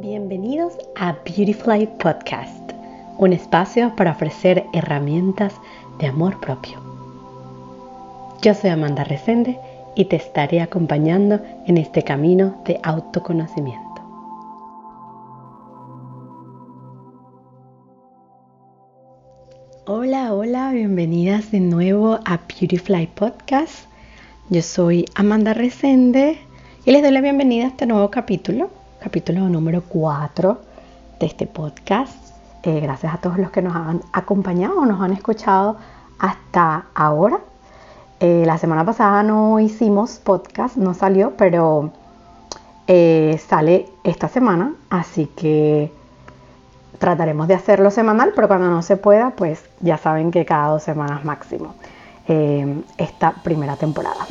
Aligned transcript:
Bienvenidos 0.00 0.76
a 0.96 1.12
Beautifly 1.24 1.86
Podcast, 2.00 2.72
un 3.16 3.32
espacio 3.32 3.94
para 3.94 4.10
ofrecer 4.10 4.66
herramientas 4.72 5.54
de 6.00 6.08
amor 6.08 6.40
propio. 6.40 6.80
Yo 8.42 8.54
soy 8.54 8.70
Amanda 8.70 9.04
Resende 9.04 9.56
y 9.94 10.06
te 10.06 10.16
estaré 10.16 10.60
acompañando 10.60 11.38
en 11.68 11.78
este 11.78 12.02
camino 12.02 12.60
de 12.66 12.80
autoconocimiento. 12.82 14.02
Hola, 19.86 20.34
hola, 20.34 20.72
bienvenidas 20.72 21.52
de 21.52 21.60
nuevo 21.60 22.18
a 22.24 22.40
Beautifly 22.48 23.06
Podcast. 23.14 23.86
Yo 24.50 24.60
soy 24.60 25.04
Amanda 25.14 25.54
Resende 25.54 26.38
y 26.84 26.90
les 26.90 27.00
doy 27.00 27.12
la 27.12 27.20
bienvenida 27.20 27.66
a 27.66 27.68
este 27.68 27.86
nuevo 27.86 28.10
capítulo 28.10 28.70
capítulo 29.04 29.50
número 29.50 29.82
4 29.82 30.58
de 31.20 31.26
este 31.26 31.46
podcast. 31.46 32.16
Eh, 32.62 32.80
gracias 32.80 33.12
a 33.12 33.18
todos 33.18 33.36
los 33.36 33.50
que 33.50 33.60
nos 33.60 33.76
han 33.76 34.00
acompañado, 34.14 34.82
nos 34.86 34.98
han 35.02 35.12
escuchado 35.12 35.76
hasta 36.18 36.86
ahora. 36.94 37.38
Eh, 38.18 38.44
la 38.46 38.56
semana 38.56 38.82
pasada 38.82 39.22
no 39.22 39.60
hicimos 39.60 40.12
podcast, 40.24 40.76
no 40.76 40.94
salió, 40.94 41.34
pero 41.36 41.90
eh, 42.86 43.38
sale 43.46 43.90
esta 44.04 44.28
semana, 44.28 44.72
así 44.88 45.26
que 45.36 45.92
trataremos 46.98 47.46
de 47.46 47.56
hacerlo 47.56 47.90
semanal, 47.90 48.32
pero 48.34 48.48
cuando 48.48 48.70
no 48.70 48.80
se 48.80 48.96
pueda, 48.96 49.32
pues 49.36 49.62
ya 49.80 49.98
saben 49.98 50.30
que 50.30 50.46
cada 50.46 50.68
dos 50.68 50.82
semanas 50.82 51.26
máximo 51.26 51.74
esta 52.26 53.32
primera 53.42 53.76
temporada. 53.76 54.24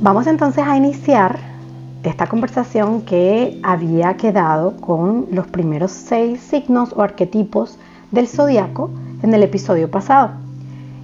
Vamos 0.00 0.26
entonces 0.26 0.66
a 0.66 0.78
iniciar 0.78 1.57
esta 2.02 2.26
conversación 2.26 3.02
que 3.02 3.58
había 3.62 4.16
quedado 4.16 4.76
con 4.76 5.26
los 5.30 5.46
primeros 5.46 5.90
seis 5.90 6.40
signos 6.40 6.92
o 6.94 7.02
arquetipos 7.02 7.78
del 8.10 8.28
zodiaco 8.28 8.90
en 9.22 9.34
el 9.34 9.42
episodio 9.42 9.90
pasado. 9.90 10.30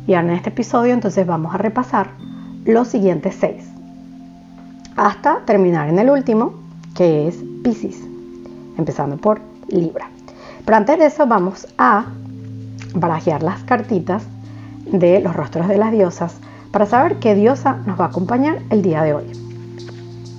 Y 0.07 0.15
ahora 0.15 0.29
en 0.29 0.35
este 0.35 0.51
episodio 0.51 0.95
entonces 0.95 1.27
vamos 1.27 1.55
a 1.55 1.59
repasar 1.59 2.11
los 2.65 2.89
siguientes 2.89 3.37
seis 3.39 3.75
hasta 4.97 5.41
terminar 5.45 5.89
en 5.89 5.99
el 5.99 6.11
último 6.11 6.55
que 6.95 7.27
es 7.27 7.43
Pisces, 7.63 8.01
empezando 8.79 9.17
por 9.17 9.41
Libra. 9.69 10.09
Pero 10.65 10.77
antes 10.77 10.99
de 10.99 11.07
eso 11.07 11.27
vamos 11.27 11.67
a 11.79 12.07
barajear 12.95 13.43
las 13.43 13.65
cartitas 13.65 14.25
de 14.87 15.21
los 15.21 15.35
rostros 15.35 15.69
de 15.69 15.79
las 15.79 15.93
diosas 15.93 16.37
para 16.71 16.87
saber 16.87 17.17
qué 17.17 17.35
diosa 17.35 17.79
nos 17.87 17.99
va 17.99 18.07
a 18.07 18.09
acompañar 18.09 18.59
el 18.71 18.83
día 18.83 19.03
de 19.03 19.15
hoy. 19.15 19.44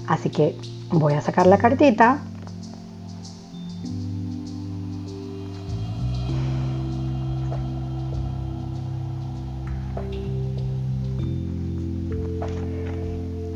Así 0.07 0.29
que 0.29 0.55
voy 0.91 1.13
a 1.13 1.21
sacar 1.21 1.47
la 1.47 1.57
cartita. 1.57 2.19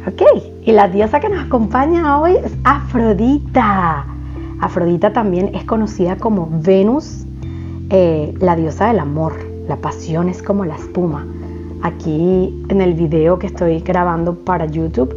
Ok, 0.07 0.23
y 0.65 0.71
la 0.71 0.87
diosa 0.87 1.19
que 1.19 1.29
nos 1.29 1.45
acompaña 1.45 2.19
hoy 2.19 2.35
es 2.43 2.51
Afrodita. 2.63 4.07
Afrodita 4.59 5.13
también 5.13 5.51
es 5.53 5.63
conocida 5.65 6.17
como 6.17 6.49
Venus, 6.51 7.25
eh, 7.89 8.33
la 8.39 8.55
diosa 8.55 8.87
del 8.87 8.99
amor. 8.99 9.33
La 9.67 9.77
pasión 9.77 10.27
es 10.27 10.41
como 10.41 10.65
la 10.65 10.75
espuma. 10.75 11.27
Aquí 11.83 12.65
en 12.69 12.81
el 12.81 12.95
video 12.95 13.37
que 13.37 13.47
estoy 13.47 13.79
grabando 13.81 14.33
para 14.33 14.65
YouTube 14.65 15.13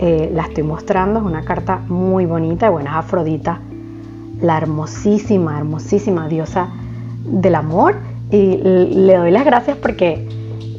eh, 0.00 0.30
la 0.34 0.42
estoy 0.42 0.64
mostrando, 0.64 1.20
es 1.20 1.24
una 1.24 1.44
carta 1.44 1.78
muy 1.88 2.26
bonita, 2.26 2.70
bueno, 2.70 2.90
es 2.90 2.96
Afrodita, 2.96 3.60
la 4.40 4.58
hermosísima, 4.58 5.58
hermosísima 5.58 6.28
diosa 6.28 6.68
del 7.24 7.54
amor. 7.54 7.96
Y 8.30 8.56
le 8.56 9.16
doy 9.16 9.30
las 9.30 9.44
gracias 9.44 9.76
porque 9.76 10.26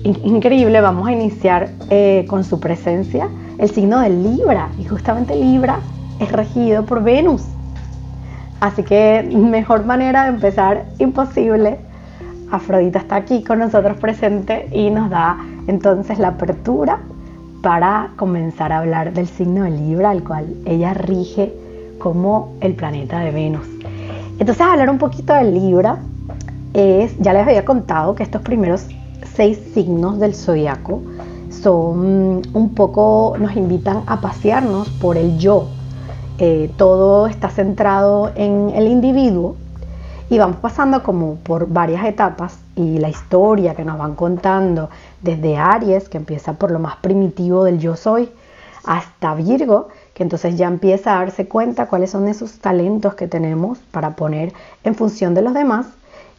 increíble, 0.04 0.82
vamos 0.82 1.08
a 1.08 1.12
iniciar 1.12 1.70
eh, 1.90 2.26
con 2.28 2.44
su 2.44 2.60
presencia 2.60 3.30
el 3.58 3.70
signo 3.70 4.00
de 4.02 4.10
Libra. 4.10 4.70
Y 4.78 4.84
justamente 4.86 5.36
Libra 5.36 5.80
es 6.20 6.32
regido 6.32 6.86
por 6.86 7.02
Venus. 7.02 7.44
Así 8.60 8.84
que 8.84 9.28
mejor 9.32 9.86
manera 9.86 10.24
de 10.24 10.30
empezar 10.30 10.86
imposible. 11.00 11.80
Afrodita 12.52 13.00
está 13.00 13.16
aquí 13.16 13.44
con 13.44 13.60
nosotros 13.60 13.98
presente 13.98 14.68
y 14.72 14.90
nos 14.90 15.10
da 15.10 15.38
entonces 15.68 16.20
la 16.20 16.30
apertura 16.30 17.00
para 17.66 18.12
comenzar 18.16 18.72
a 18.72 18.78
hablar 18.78 19.12
del 19.14 19.28
signo 19.28 19.64
de 19.64 19.72
Libra, 19.72 20.12
al 20.12 20.24
cual 20.24 20.46
ella 20.68 20.94
rige 20.94 21.52
como 21.98 22.54
el 22.62 22.76
planeta 22.76 23.22
de 23.22 23.32
Venus. 23.32 23.66
Entonces, 24.38 24.62
hablar 24.62 24.88
un 24.88 25.00
poquito 25.00 25.34
de 25.34 25.46
Libra 25.46 25.98
es, 26.76 27.18
ya 27.18 27.34
les 27.34 27.42
había 27.42 27.66
contado 27.66 28.14
que 28.14 28.22
estos 28.22 28.44
primeros 28.44 28.86
seis 29.34 29.60
signos 29.74 30.20
del 30.20 30.36
zodiaco 30.36 31.02
son 31.50 32.44
un 32.54 32.76
poco, 32.76 33.36
nos 33.40 33.56
invitan 33.56 34.04
a 34.06 34.22
pasearnos 34.22 34.88
por 35.02 35.18
el 35.18 35.40
yo. 35.40 35.66
Eh, 36.38 36.70
todo 36.78 37.26
está 37.26 37.50
centrado 37.50 38.32
en 38.36 38.74
el 38.76 38.86
individuo 38.86 39.56
y 40.30 40.38
vamos 40.40 40.58
pasando 40.58 41.04
como 41.04 41.36
por 41.36 41.68
varias 41.68 42.06
etapas 42.06 42.58
y 42.76 42.98
la 42.98 43.10
historia 43.10 43.76
que 43.76 43.86
nos 43.86 43.98
van 43.98 44.16
contando 44.16 44.90
desde 45.22 45.58
Aries, 45.58 46.10
que 46.10 46.18
empieza 46.18 46.54
por 46.54 46.72
lo 46.72 46.80
más 46.80 46.96
primitivo 46.98 47.64
del 47.64 47.80
yo 47.80 47.96
soy, 47.96 48.30
hasta 48.86 49.36
Virgo, 49.36 49.90
que 50.14 50.24
entonces 50.24 50.58
ya 50.58 50.68
empieza 50.68 51.16
a 51.16 51.20
darse 51.20 51.48
cuenta 51.48 51.88
cuáles 51.88 52.12
son 52.12 52.28
esos 52.28 52.60
talentos 52.60 53.16
que 53.16 53.28
tenemos 53.28 53.80
para 53.92 54.12
poner 54.16 54.54
en 54.84 54.96
función 54.96 55.34
de 55.34 55.42
los 55.42 55.54
demás. 55.54 55.88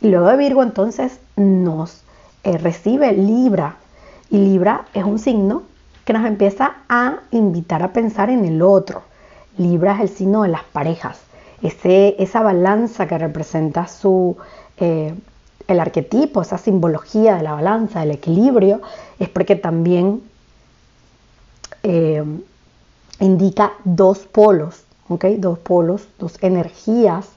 Y 0.00 0.08
luego 0.08 0.28
de 0.28 0.36
Virgo 0.36 0.62
entonces 0.62 1.18
nos 1.36 2.02
eh, 2.44 2.58
recibe 2.58 3.12
Libra. 3.12 3.76
Y 4.30 4.38
Libra 4.38 4.86
es 4.94 5.04
un 5.04 5.18
signo 5.18 5.62
que 6.04 6.12
nos 6.12 6.24
empieza 6.24 6.76
a 6.88 7.18
invitar 7.30 7.82
a 7.82 7.92
pensar 7.92 8.30
en 8.30 8.44
el 8.44 8.62
otro. 8.62 9.02
Libra 9.58 9.94
es 9.94 10.00
el 10.00 10.08
signo 10.08 10.42
de 10.42 10.48
las 10.48 10.62
parejas, 10.64 11.18
esa 11.62 12.42
balanza 12.42 13.06
que 13.06 13.18
representa 13.18 13.88
su, 13.88 14.36
eh, 14.78 15.14
el 15.66 15.80
arquetipo, 15.80 16.42
esa 16.42 16.58
simbología 16.58 17.36
de 17.36 17.42
la 17.42 17.52
balanza, 17.52 18.00
del 18.00 18.12
equilibrio, 18.12 18.80
es 19.18 19.28
porque 19.28 19.56
también 19.56 20.22
eh, 21.82 22.22
indica 23.20 23.72
dos 23.84 24.18
polos, 24.18 24.84
¿ok? 25.08 25.24
Dos 25.38 25.58
polos, 25.58 26.06
dos 26.18 26.34
energías 26.42 27.28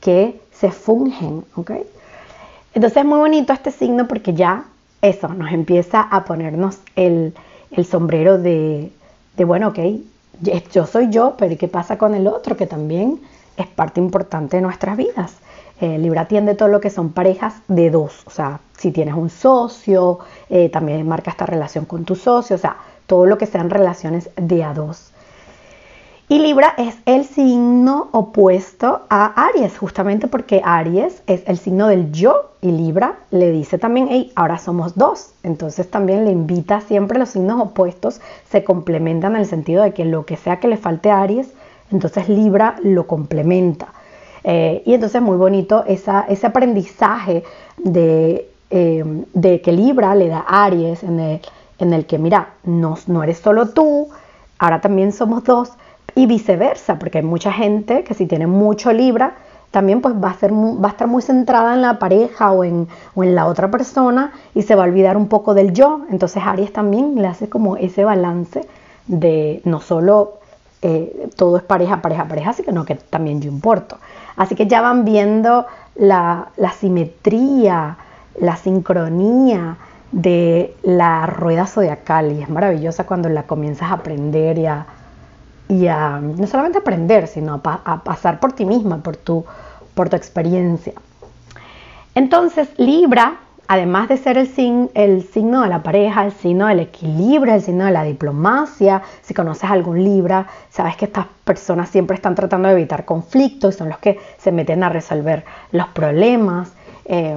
que 0.00 0.40
se 0.52 0.70
fungen, 0.70 1.44
¿ok? 1.56 1.70
Entonces 2.74 2.98
es 2.98 3.04
muy 3.04 3.18
bonito 3.18 3.52
este 3.52 3.70
signo 3.70 4.06
porque 4.08 4.34
ya 4.34 4.64
eso 5.00 5.28
nos 5.28 5.52
empieza 5.52 6.00
a 6.02 6.24
ponernos 6.24 6.78
el, 6.94 7.34
sombrero 7.88 8.38
de, 8.38 8.92
de, 9.36 9.44
bueno, 9.44 9.68
ok, 9.68 9.78
yo 10.72 10.86
soy 10.86 11.10
yo, 11.10 11.34
pero 11.36 11.56
¿qué 11.56 11.68
pasa 11.68 11.98
con 11.98 12.14
el 12.14 12.26
otro 12.26 12.56
que 12.56 12.66
también 12.66 13.20
es 13.56 13.66
parte 13.66 14.00
importante 14.00 14.56
de 14.56 14.62
nuestras 14.62 14.96
vidas? 14.96 15.36
Eh, 15.80 15.98
Libra 15.98 16.22
atiende 16.22 16.54
todo 16.54 16.68
lo 16.68 16.80
que 16.80 16.90
son 16.90 17.10
parejas 17.12 17.54
de 17.68 17.90
dos, 17.90 18.22
o 18.26 18.30
sea, 18.30 18.60
si 18.78 18.92
tienes 18.92 19.14
un 19.14 19.30
socio, 19.30 20.20
eh, 20.48 20.68
también 20.68 21.06
marca 21.08 21.30
esta 21.30 21.46
relación 21.46 21.86
con 21.86 22.04
tu 22.04 22.14
socio, 22.14 22.56
o 22.56 22.58
sea, 22.58 22.76
todo 23.06 23.26
lo 23.26 23.36
que 23.36 23.46
sean 23.46 23.68
relaciones 23.68 24.30
de 24.36 24.62
a 24.62 24.74
dos. 24.74 25.12
Y 26.28 26.38
Libra 26.38 26.72
es 26.78 26.96
el 27.04 27.26
signo 27.26 28.08
opuesto 28.12 29.02
a 29.10 29.48
Aries, 29.48 29.76
justamente 29.76 30.28
porque 30.28 30.62
Aries 30.64 31.22
es 31.26 31.42
el 31.46 31.58
signo 31.58 31.88
del 31.88 32.10
yo 32.10 32.52
y 32.62 32.70
Libra 32.70 33.16
le 33.30 33.50
dice 33.50 33.76
también, 33.76 34.06
hey, 34.08 34.32
ahora 34.34 34.56
somos 34.56 34.94
dos. 34.94 35.32
Entonces 35.42 35.90
también 35.90 36.24
le 36.24 36.30
invita 36.30 36.80
siempre 36.80 37.18
los 37.18 37.30
signos 37.30 37.60
opuestos 37.60 38.22
se 38.50 38.64
complementan 38.64 39.34
en 39.34 39.42
el 39.42 39.46
sentido 39.46 39.82
de 39.82 39.92
que 39.92 40.06
lo 40.06 40.24
que 40.24 40.38
sea 40.38 40.58
que 40.58 40.68
le 40.68 40.78
falte 40.78 41.10
a 41.10 41.20
Aries, 41.20 41.48
entonces 41.92 42.28
Libra 42.28 42.76
lo 42.82 43.06
complementa. 43.06 43.88
Eh, 44.44 44.82
y 44.84 44.94
entonces 44.94 45.22
muy 45.22 45.36
bonito 45.36 45.84
ese 45.86 46.46
aprendizaje 46.46 47.44
de, 47.78 48.48
eh, 48.70 49.24
de, 49.34 49.60
que 49.60 49.72
Libra 49.72 50.14
le 50.14 50.28
da 50.28 50.44
a 50.46 50.64
Aries 50.64 51.04
en 51.04 51.20
el, 51.20 51.40
en 51.78 51.92
el 51.92 52.06
que, 52.06 52.18
mira, 52.18 52.54
no, 52.64 52.96
no 53.06 53.22
eres 53.22 53.38
solo 53.38 53.68
tú, 53.68 54.08
ahora 54.58 54.80
también 54.80 55.12
somos 55.12 55.44
dos, 55.44 55.72
y 56.14 56.26
viceversa, 56.26 56.98
porque 56.98 57.18
hay 57.18 57.24
mucha 57.24 57.52
gente 57.52 58.04
que 58.04 58.14
si 58.14 58.26
tiene 58.26 58.46
mucho 58.46 58.92
Libra, 58.92 59.34
también 59.70 60.02
pues 60.02 60.14
va 60.14 60.30
a, 60.30 60.34
ser, 60.34 60.52
va 60.52 60.88
a 60.88 60.90
estar 60.90 61.08
muy 61.08 61.22
centrada 61.22 61.74
en 61.74 61.80
la 61.80 61.98
pareja 61.98 62.52
o 62.52 62.62
en, 62.62 62.88
o 63.14 63.24
en 63.24 63.34
la 63.34 63.46
otra 63.46 63.70
persona 63.70 64.32
y 64.54 64.62
se 64.62 64.74
va 64.74 64.84
a 64.84 64.86
olvidar 64.86 65.16
un 65.16 65.28
poco 65.28 65.54
del 65.54 65.72
yo. 65.72 66.02
Entonces 66.10 66.42
Aries 66.44 66.72
también 66.72 67.14
le 67.16 67.26
hace 67.26 67.48
como 67.48 67.76
ese 67.78 68.04
balance 68.04 68.68
de 69.06 69.62
no 69.64 69.80
solo 69.80 70.34
eh, 70.82 71.30
todo 71.36 71.56
es 71.56 71.62
pareja, 71.62 72.02
pareja, 72.02 72.26
pareja, 72.26 72.52
sino 72.52 72.84
que 72.84 72.96
también 72.96 73.40
yo 73.40 73.48
importo. 73.48 73.98
Así 74.36 74.56
que 74.56 74.66
ya 74.66 74.80
van 74.80 75.04
viendo 75.04 75.66
la, 75.94 76.48
simetría, 76.78 77.96
la 78.40 78.56
sincronía 78.56 79.76
de 80.10 80.74
la 80.82 81.26
rueda 81.26 81.66
zodiacal 81.66 82.32
y 82.32 82.42
es 82.42 82.48
maravillosa 82.48 83.04
cuando 83.04 83.28
la 83.28 83.44
comienzas 83.44 83.90
a 83.90 83.94
aprender 83.94 84.58
y 84.58 84.66
a, 84.66 84.86
a 85.88 86.20
no 86.20 86.46
solamente 86.48 86.78
aprender, 86.78 87.28
sino 87.28 87.60
a, 87.64 88.02
pasar 88.02 88.40
por 88.40 88.52
ti 88.52 88.64
misma, 88.64 88.98
por 88.98 89.16
tu, 89.16 89.44
por 89.94 90.08
tu 90.08 90.16
experiencia. 90.16 90.94
Entonces, 92.16 92.68
Libra, 92.76 93.36
además 93.72 94.10
de 94.10 94.18
ser 94.18 94.36
el, 94.36 94.48
signo 95.32 95.62
de 95.62 95.68
la 95.70 95.82
pareja, 95.82 96.26
el 96.26 96.32
signo 96.32 96.66
del 96.66 96.80
equilibrio, 96.80 97.54
el 97.54 97.62
signo 97.62 97.86
de 97.86 97.90
la 97.90 98.04
diplomacia, 98.04 99.00
si 99.22 99.32
conoces 99.32 99.70
algún 99.70 100.04
Libra, 100.04 100.46
sabes 100.68 100.94
que 100.94 101.06
estas 101.06 101.24
personas 101.42 101.88
siempre 101.88 102.16
están 102.16 102.34
tratando 102.34 102.68
de 102.68 102.74
evitar 102.74 103.06
conflictos, 103.06 103.76
son 103.76 103.88
los 103.88 103.96
que 103.96 104.20
se 104.36 104.52
meten 104.52 104.84
a 104.84 104.90
resolver 104.90 105.46
los 105.70 105.88
problemas. 105.88 106.70
Eh, 107.06 107.34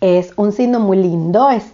es 0.00 0.32
un 0.36 0.52
signo 0.52 0.80
muy 0.80 0.96
lindo, 0.96 1.50
es 1.50 1.70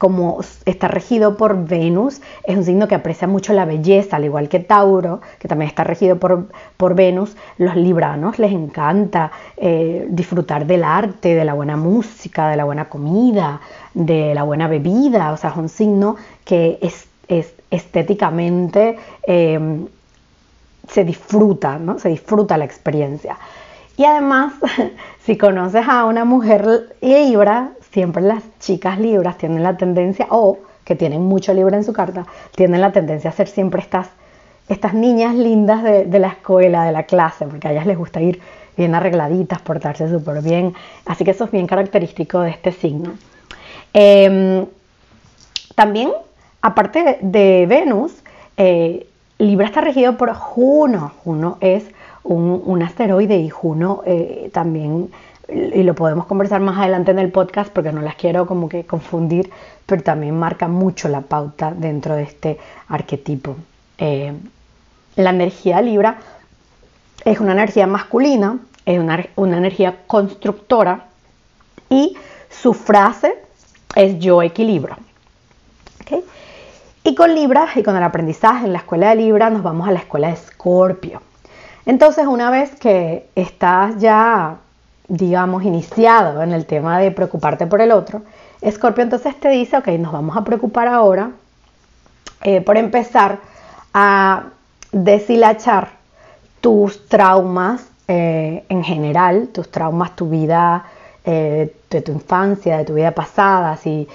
como 0.00 0.40
está 0.64 0.88
regido 0.88 1.36
por 1.36 1.66
Venus, 1.66 2.22
es 2.44 2.56
un 2.56 2.64
signo 2.64 2.88
que 2.88 2.94
aprecia 2.94 3.28
mucho 3.28 3.52
la 3.52 3.66
belleza, 3.66 4.16
al 4.16 4.24
igual 4.24 4.48
que 4.48 4.58
Tauro, 4.58 5.20
que 5.38 5.46
también 5.46 5.68
está 5.68 5.84
regido 5.84 6.16
por, 6.18 6.46
por 6.78 6.94
Venus, 6.94 7.36
los 7.58 7.76
libranos 7.76 8.38
les 8.38 8.50
encanta 8.50 9.30
eh, 9.58 10.06
disfrutar 10.08 10.64
del 10.64 10.84
arte, 10.84 11.34
de 11.34 11.44
la 11.44 11.52
buena 11.52 11.76
música, 11.76 12.48
de 12.48 12.56
la 12.56 12.64
buena 12.64 12.88
comida, 12.88 13.60
de 13.92 14.34
la 14.34 14.42
buena 14.42 14.68
bebida, 14.68 15.32
o 15.32 15.36
sea, 15.36 15.50
es 15.50 15.56
un 15.56 15.68
signo 15.68 16.16
que 16.46 16.78
es, 16.80 17.06
estéticamente 17.70 18.96
em, 19.24 19.86
se 20.88 21.04
disfruta, 21.04 21.78
¿no? 21.78 21.98
Se 21.98 22.08
disfruta 22.08 22.56
la 22.56 22.64
experiencia. 22.64 23.36
Y 23.98 24.06
además, 24.06 24.54
si 25.26 25.36
conoces 25.36 25.86
a 25.86 26.06
una 26.06 26.24
mujer 26.24 26.96
libra, 27.02 27.72
siempre 27.92 28.22
las 28.22 28.42
chicas 28.58 28.98
libras 28.98 29.38
tienen 29.38 29.62
la 29.62 29.76
tendencia, 29.76 30.26
o 30.30 30.58
que 30.84 30.96
tienen 30.96 31.22
mucho 31.22 31.52
libra 31.54 31.76
en 31.76 31.84
su 31.84 31.92
carta, 31.92 32.26
tienen 32.54 32.80
la 32.80 32.92
tendencia 32.92 33.30
a 33.30 33.32
ser 33.32 33.48
siempre 33.48 33.80
estas, 33.80 34.08
estas 34.68 34.94
niñas 34.94 35.34
lindas 35.34 35.82
de, 35.82 36.18
la 36.18 36.28
escuela, 36.28 36.84
de 36.84 36.92
la 36.92 37.04
clase, 37.04 37.46
porque 37.46 37.68
a 37.68 37.72
ellas 37.72 37.86
les 37.86 37.98
gusta 37.98 38.20
ir 38.20 38.40
bien 38.76 38.94
arregladitas, 38.94 39.60
portarse 39.60 40.08
súper 40.08 40.42
bien. 40.42 40.74
Así 41.06 41.24
que 41.24 41.32
eso 41.32 41.44
es 41.44 41.50
bien 41.50 41.66
característico 41.66 42.40
de 42.40 42.50
este 42.50 42.72
signo. 42.72 43.12
Em, 43.92 44.66
también, 45.74 46.10
aparte 46.62 47.18
de 47.20 47.66
Venus, 47.68 48.12
eh, 48.56 49.06
Libra 49.38 49.66
está 49.66 49.80
regido 49.80 50.16
por 50.16 50.32
Juno. 50.34 51.12
Juno 51.24 51.56
es 51.60 51.84
un, 52.22 52.82
asteroide 52.82 53.38
y 53.38 53.48
Juno 53.48 54.02
eh, 54.04 54.50
también 54.52 55.10
y 55.52 55.82
lo 55.82 55.94
podemos 55.94 56.26
conversar 56.26 56.60
más 56.60 56.78
adelante 56.78 57.10
en 57.10 57.18
el 57.18 57.30
podcast 57.30 57.72
porque 57.72 57.92
no 57.92 58.00
las 58.00 58.14
quiero 58.14 58.46
como 58.46 58.68
que 58.68 58.84
confundir, 58.84 59.50
pero 59.86 60.02
también 60.02 60.38
marca 60.38 60.68
mucho 60.68 61.08
la 61.08 61.22
pauta 61.22 61.72
dentro 61.76 62.14
de 62.14 62.22
este 62.22 62.58
arquetipo. 62.88 63.56
Eh, 63.98 64.32
la 65.16 65.30
energía 65.30 65.82
Libra 65.82 66.18
es 67.24 67.40
una 67.40 67.52
energía 67.52 67.86
masculina, 67.86 68.58
es 68.86 68.98
una, 68.98 69.56
energía 69.56 69.98
constructora 70.06 71.06
y 71.88 72.16
su 72.48 72.72
frase 72.72 73.34
es 73.94 74.18
yo 74.18 74.42
equilibro. 74.42 74.96
Y 77.02 77.14
con 77.14 77.34
Libra 77.34 77.66
y 77.74 77.82
con 77.82 77.96
el 77.96 78.02
aprendizaje 78.02 78.66
en 78.66 78.74
la 78.74 78.80
escuela 78.80 79.08
de 79.10 79.16
Libra 79.16 79.48
nos 79.48 79.62
vamos 79.62 79.88
a 79.88 79.90
la 79.90 80.00
escuela 80.00 80.28
de 80.28 80.34
Escorpio. 80.34 81.22
Entonces 81.86 82.26
una 82.26 82.50
vez 82.50 82.76
que 82.76 83.26
estás 83.34 83.98
ya 83.98 84.58
digamos, 85.10 85.64
iniciado 85.64 86.40
en 86.40 86.52
el 86.52 86.66
tema 86.66 87.00
de 87.00 87.10
preocuparte 87.10 87.66
por 87.66 87.80
el 87.80 87.90
otro, 87.90 88.22
Escorpio 88.60 89.02
entonces 89.02 89.38
te 89.40 89.48
dice, 89.48 89.76
ok, 89.76 89.88
nos 89.98 90.12
vamos 90.12 90.36
a 90.36 90.44
preocupar 90.44 90.86
ahora 90.86 91.32
eh, 92.42 92.60
por 92.60 92.76
empezar 92.76 93.40
a 93.92 94.44
deshilachar 94.92 95.88
tus 96.60 97.08
traumas 97.08 97.82
eh, 98.06 98.64
en 98.68 98.84
general, 98.84 99.48
tus 99.48 99.68
traumas, 99.70 100.14
tu 100.14 100.28
vida 100.28 100.84
eh, 101.24 101.74
de 101.90 102.02
tu 102.02 102.12
infancia, 102.12 102.78
de 102.78 102.84
tu 102.84 102.94
vida 102.94 103.10
pasada, 103.10 103.76
si 103.76 104.08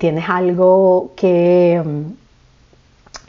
tienes 0.00 0.28
algo 0.28 1.12
que, 1.14 1.80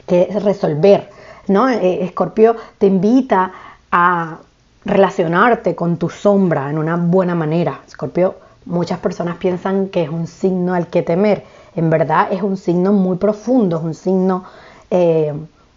que 0.08 0.26
resolver, 0.40 1.08
¿no? 1.46 1.68
Escorpio 1.68 2.56
te 2.78 2.88
invita 2.88 3.52
a 3.92 4.38
relacionarte 4.84 5.74
con 5.74 5.96
tu 5.96 6.08
sombra 6.08 6.70
en 6.70 6.78
una 6.78 6.96
buena 6.96 7.34
manera. 7.34 7.80
Escorpio, 7.86 8.36
muchas 8.64 8.98
personas 8.98 9.36
piensan 9.36 9.88
que 9.88 10.02
es 10.02 10.08
un 10.08 10.26
signo 10.26 10.74
al 10.74 10.88
que 10.88 11.02
temer. 11.02 11.44
En 11.74 11.90
verdad 11.90 12.28
es 12.30 12.42
un 12.42 12.56
signo 12.56 12.92
muy 12.92 13.16
profundo, 13.16 13.78
es 13.78 13.82
un 13.82 13.94
signo 13.94 14.44
eh, 14.90 15.32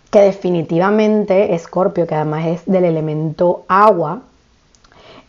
que 0.10 0.22
definitivamente 0.22 1.54
Escorpio, 1.54 2.08
que 2.08 2.16
además 2.16 2.46
es 2.46 2.66
del 2.66 2.86
elemento 2.86 3.64
agua, 3.68 4.22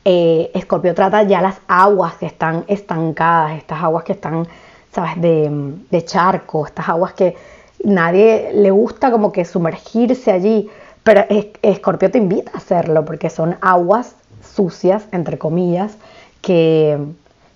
eh, 0.05 0.53
Escorpio 0.55 0.95
trata 0.95 1.25
ya 1.25 1.41
las 1.41 1.57
aguas 1.67 2.15
que 2.15 2.27
están 2.27 2.65
estancadas, 2.69 3.59
estas 3.59 3.83
aguas 3.83 4.05
que 4.05 4.13
están, 4.13 4.47
sabes, 4.93 5.21
de, 5.21 5.75
de 5.91 6.05
charco, 6.05 6.65
estas 6.65 6.89
aguas 6.89 7.13
que 7.13 7.35
nadie 7.83 8.53
le 8.55 8.71
gusta 8.71 9.11
como 9.11 9.33
que 9.33 9.45
sumergirse 9.45 10.31
allí 10.31 10.71
pero 11.07 11.25
Escorpio 11.63 12.11
te 12.11 12.19
invita 12.19 12.51
a 12.53 12.57
hacerlo 12.57 13.05
porque 13.05 13.31
son 13.31 13.57
aguas 13.61 14.17
sucias, 14.43 15.05
entre 15.13 15.39
comillas, 15.39 15.97
que, 16.41 16.99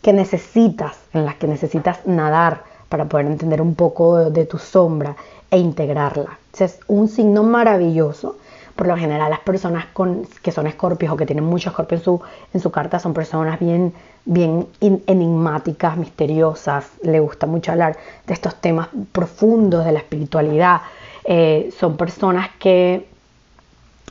necesitas, 0.04 0.96
en 1.12 1.24
las 1.24 1.34
que 1.34 1.48
necesitas 1.48 2.06
nadar 2.06 2.62
para 2.88 3.06
poder 3.06 3.26
entender 3.26 3.60
un 3.60 3.74
poco 3.74 4.30
de, 4.30 4.46
tu 4.46 4.58
sombra 4.58 5.16
e 5.50 5.58
integrarla. 5.58 6.38
es 6.60 6.78
un 6.86 7.08
signo 7.08 7.42
maravilloso. 7.42 8.36
Por 8.76 8.86
lo 8.86 8.96
general, 8.96 9.30
las 9.30 9.40
personas 9.40 9.86
con, 9.86 10.28
que 10.42 10.52
son 10.52 10.68
escorpios 10.68 11.12
o 11.12 11.16
que 11.16 11.26
tienen 11.26 11.44
mucho 11.44 11.70
escorpio 11.70 11.98
en 11.98 12.04
su, 12.04 12.20
en 12.54 12.60
su 12.60 12.70
carta 12.70 13.00
son 13.00 13.14
personas 13.14 13.58
bien, 13.58 13.92
bien 14.26 14.68
enigmáticas, 14.80 15.96
misteriosas. 15.96 16.88
Le 17.02 17.18
gusta 17.18 17.48
mucho 17.48 17.72
hablar 17.72 17.96
de 18.28 18.32
estos 18.32 18.54
temas 18.60 18.90
profundos 19.10 19.84
de 19.84 19.90
la 19.90 19.98
espiritualidad. 19.98 20.82
Eh, 21.24 21.74
son 21.76 21.96
personas 21.96 22.48
que 22.60 23.09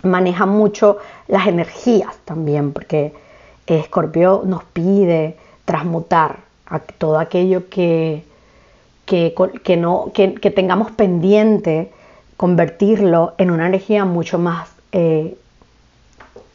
maneja 0.03 0.45
mucho 0.45 0.97
las 1.27 1.47
energías 1.47 2.15
también, 2.25 2.73
porque 2.73 3.13
Escorpio 3.67 4.43
nos 4.45 4.63
pide 4.63 5.37
transmutar 5.65 6.39
todo 6.97 7.19
aquello 7.19 7.69
que, 7.69 8.23
que, 9.05 9.77
no, 9.77 10.11
que, 10.13 10.51
tengamos 10.51 10.91
pendiente, 10.91 11.91
convertirlo 12.37 13.33
en 13.37 13.51
una 13.51 13.67
energía 13.67 14.05
mucho 14.05 14.39
más 14.39 14.69
eh, 14.91 15.37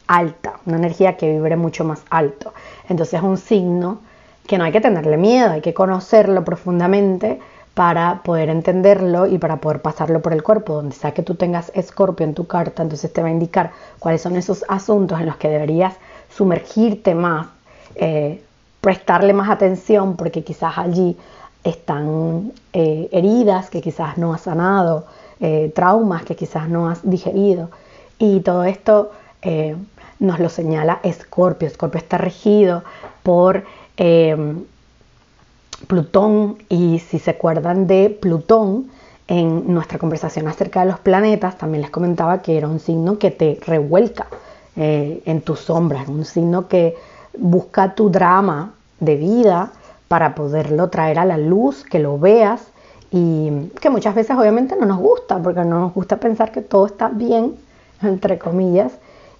alta, 0.07 0.59
una 0.65 0.77
energía 0.77 1.17
que 1.17 1.31
vibre 1.31 1.55
mucho 1.55 1.83
más 1.83 2.01
alto. 2.09 2.53
Entonces 2.89 3.15
es 3.15 3.23
un 3.23 3.37
signo 3.37 3.99
que 4.47 4.57
no 4.57 4.63
hay 4.63 4.71
que 4.71 4.81
tenerle 4.81 5.17
miedo, 5.17 5.51
hay 5.51 5.61
que 5.61 5.73
conocerlo 5.73 6.43
profundamente 6.43 7.39
para 7.75 8.23
poder 8.23 8.49
entenderlo 8.49 9.27
y 9.27 9.37
para 9.37 9.57
poder 9.57 9.81
pasarlo 9.81 10.21
por 10.21 10.33
el 10.33 10.41
cuerpo. 10.41 10.75
Donde 10.75 10.95
sea 10.95 11.13
que 11.13 11.21
tú 11.21 11.35
tengas 11.35 11.71
escorpio 11.75 12.25
en 12.25 12.33
tu 12.33 12.47
carta, 12.47 12.81
entonces 12.81 13.11
te 13.13 13.21
va 13.21 13.27
a 13.27 13.31
indicar 13.31 13.71
cuáles 13.99 14.21
son 14.21 14.37
esos 14.37 14.65
asuntos 14.69 15.19
en 15.19 15.27
los 15.27 15.35
que 15.35 15.49
deberías 15.49 15.93
sumergirte 16.29 17.13
más, 17.13 17.47
eh, 17.95 18.41
prestarle 18.79 19.33
más 19.33 19.49
atención, 19.49 20.15
porque 20.15 20.43
quizás 20.43 20.77
allí 20.77 21.17
están 21.65 22.53
eh, 22.71 23.09
heridas 23.11 23.69
que 23.69 23.81
quizás 23.81 24.17
no 24.17 24.33
has 24.33 24.41
sanado, 24.41 25.05
eh, 25.41 25.69
traumas 25.75 26.23
que 26.23 26.37
quizás 26.37 26.69
no 26.69 26.89
has 26.89 27.07
digerido. 27.07 27.69
Y 28.17 28.39
todo 28.39 28.63
esto 28.63 29.11
nos 30.19 30.39
lo 30.39 30.49
señala 30.49 30.99
Escorpio. 31.03 31.67
Escorpio 31.67 31.99
está 31.99 32.17
regido 32.17 32.83
por 33.21 33.63
Plutón, 35.87 36.57
y 36.69 36.99
si 36.99 37.19
se 37.19 37.31
acuerdan 37.31 37.87
de 37.87 38.09
Plutón, 38.09 38.89
en 39.27 39.73
nuestra 39.73 39.97
conversación 39.97 40.47
acerca 40.47 40.81
de 40.81 40.87
los 40.87 40.99
planetas, 40.99 41.57
también 41.57 41.81
les 41.81 41.91
comentaba 41.91 42.41
que 42.41 42.57
era 42.57 42.67
un 42.67 42.79
signo 42.79 43.17
que 43.17 43.31
te 43.31 43.59
revuelca 43.65 44.27
eh, 44.75 45.21
en 45.25 45.41
tus 45.41 45.61
sombras, 45.61 46.07
un 46.07 46.25
signo 46.25 46.67
que 46.67 46.95
busca 47.37 47.95
tu 47.95 48.09
drama 48.09 48.73
de 48.99 49.15
vida 49.15 49.71
para 50.07 50.35
poderlo 50.35 50.89
traer 50.89 51.17
a 51.17 51.25
la 51.25 51.37
luz, 51.37 51.83
que 51.83 51.99
lo 51.99 52.19
veas 52.19 52.67
y 53.11 53.69
que 53.81 53.89
muchas 53.89 54.13
veces 54.13 54.37
obviamente 54.37 54.75
no 54.79 54.85
nos 54.85 54.99
gusta, 54.99 55.39
porque 55.41 55.61
no 55.61 55.79
nos 55.79 55.93
gusta 55.93 56.17
pensar 56.17 56.51
que 56.51 56.61
todo 56.61 56.85
está 56.85 57.09
bien, 57.09 57.55
entre 58.01 58.37
comillas, 58.37 58.91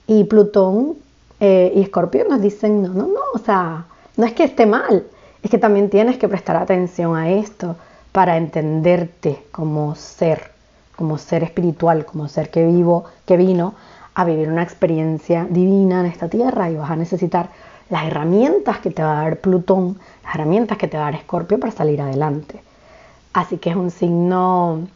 y 0.08 0.24
Plutón 0.24 0.96
eh, 1.40 1.72
y 1.76 1.82
Escorpio 1.82 2.26
nos 2.28 2.42
dicen, 2.42 2.82
no, 2.82 2.90
no, 2.90 3.08
no, 3.08 3.22
o 3.34 3.38
sea, 3.38 3.86
no 4.18 4.26
es 4.26 4.34
que 4.34 4.46
esté 4.46 4.66
mal, 4.66 5.06
es 5.46 5.52
que 5.52 5.60
también 5.60 5.92
tienes 5.92 6.18
que 6.18 6.28
prestar 6.28 6.56
atención 6.56 7.16
a 7.16 7.30
esto 7.30 7.76
para 8.12 8.36
entenderte 8.36 9.46
como 9.52 9.94
ser, 9.94 10.50
como 10.96 11.20
ser 11.20 11.44
espiritual, 11.44 12.04
como 12.04 12.28
ser 12.28 12.50
que 12.50 12.66
vivo, 12.66 13.06
que 13.28 13.38
vino 13.38 13.76
a 14.16 14.26
vivir 14.26 14.50
una 14.50 14.64
experiencia 14.64 15.46
divina 15.48 16.00
en 16.00 16.08
esta 16.08 16.30
tierra 16.30 16.72
y 16.72 16.76
vas 16.78 16.90
a 16.90 16.96
necesitar 16.96 17.52
las 17.92 18.06
herramientas 18.08 18.80
que 18.80 18.90
te 18.90 19.04
va 19.04 19.20
a 19.20 19.22
dar 19.22 19.38
Plutón, 19.38 20.00
las 20.24 20.34
herramientas 20.34 20.80
que 20.80 20.88
te 20.88 20.98
va 20.98 21.04
a 21.04 21.12
dar 21.12 21.20
Escorpio 21.20 21.60
para 21.60 21.72
salir 21.72 22.02
adelante. 22.02 22.64
Así 23.32 23.60
que 23.60 23.70
es 23.70 23.76
un 23.76 23.92
signo 23.92 24.88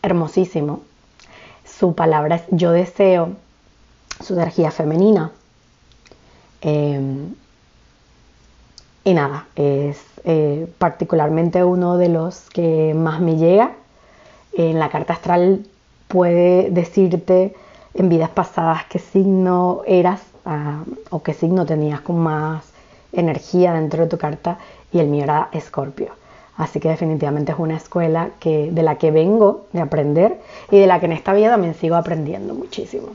hermosísimo. 0.00 0.80
su 1.66 1.94
palabra 1.94 2.36
es 2.36 2.44
yo 2.50 2.70
deseo, 2.70 3.32
su 4.24 4.32
energía 4.32 4.70
femenina. 4.70 5.32
Em, 6.62 7.34
y 9.06 9.14
nada, 9.14 9.46
es 9.54 10.04
eh, 10.24 10.66
particularmente 10.78 11.62
uno 11.62 11.96
de 11.96 12.08
los 12.08 12.50
que 12.50 12.92
más 12.92 13.20
me 13.20 13.36
llega. 13.36 13.70
En 14.52 14.80
la 14.80 14.88
carta 14.88 15.12
astral 15.12 15.64
puede 16.08 16.70
decirte 16.70 17.54
en 17.94 18.08
vidas 18.08 18.30
pasadas 18.30 18.84
qué 18.90 18.98
signo 18.98 19.82
eras 19.86 20.22
ah, 20.44 20.82
o 21.10 21.22
qué 21.22 21.34
signo 21.34 21.64
tenías 21.64 22.00
con 22.00 22.18
más 22.18 22.64
energía 23.12 23.74
dentro 23.74 24.02
de 24.02 24.08
tu 24.08 24.18
carta 24.18 24.58
y 24.92 24.98
el 24.98 25.06
mío 25.06 25.22
era 25.22 25.50
Escorpio. 25.52 26.08
Así 26.56 26.80
que 26.80 26.88
definitivamente 26.88 27.52
es 27.52 27.58
una 27.60 27.76
escuela 27.76 28.30
que, 28.40 28.72
de 28.72 28.82
la 28.82 28.96
que 28.96 29.12
vengo 29.12 29.66
de 29.72 29.82
aprender 29.82 30.40
y 30.68 30.80
de 30.80 30.88
la 30.88 30.98
que 30.98 31.06
en 31.06 31.12
esta 31.12 31.32
vida 31.32 31.50
también 31.50 31.74
sigo 31.74 31.94
aprendiendo 31.94 32.54
muchísimo. 32.54 33.10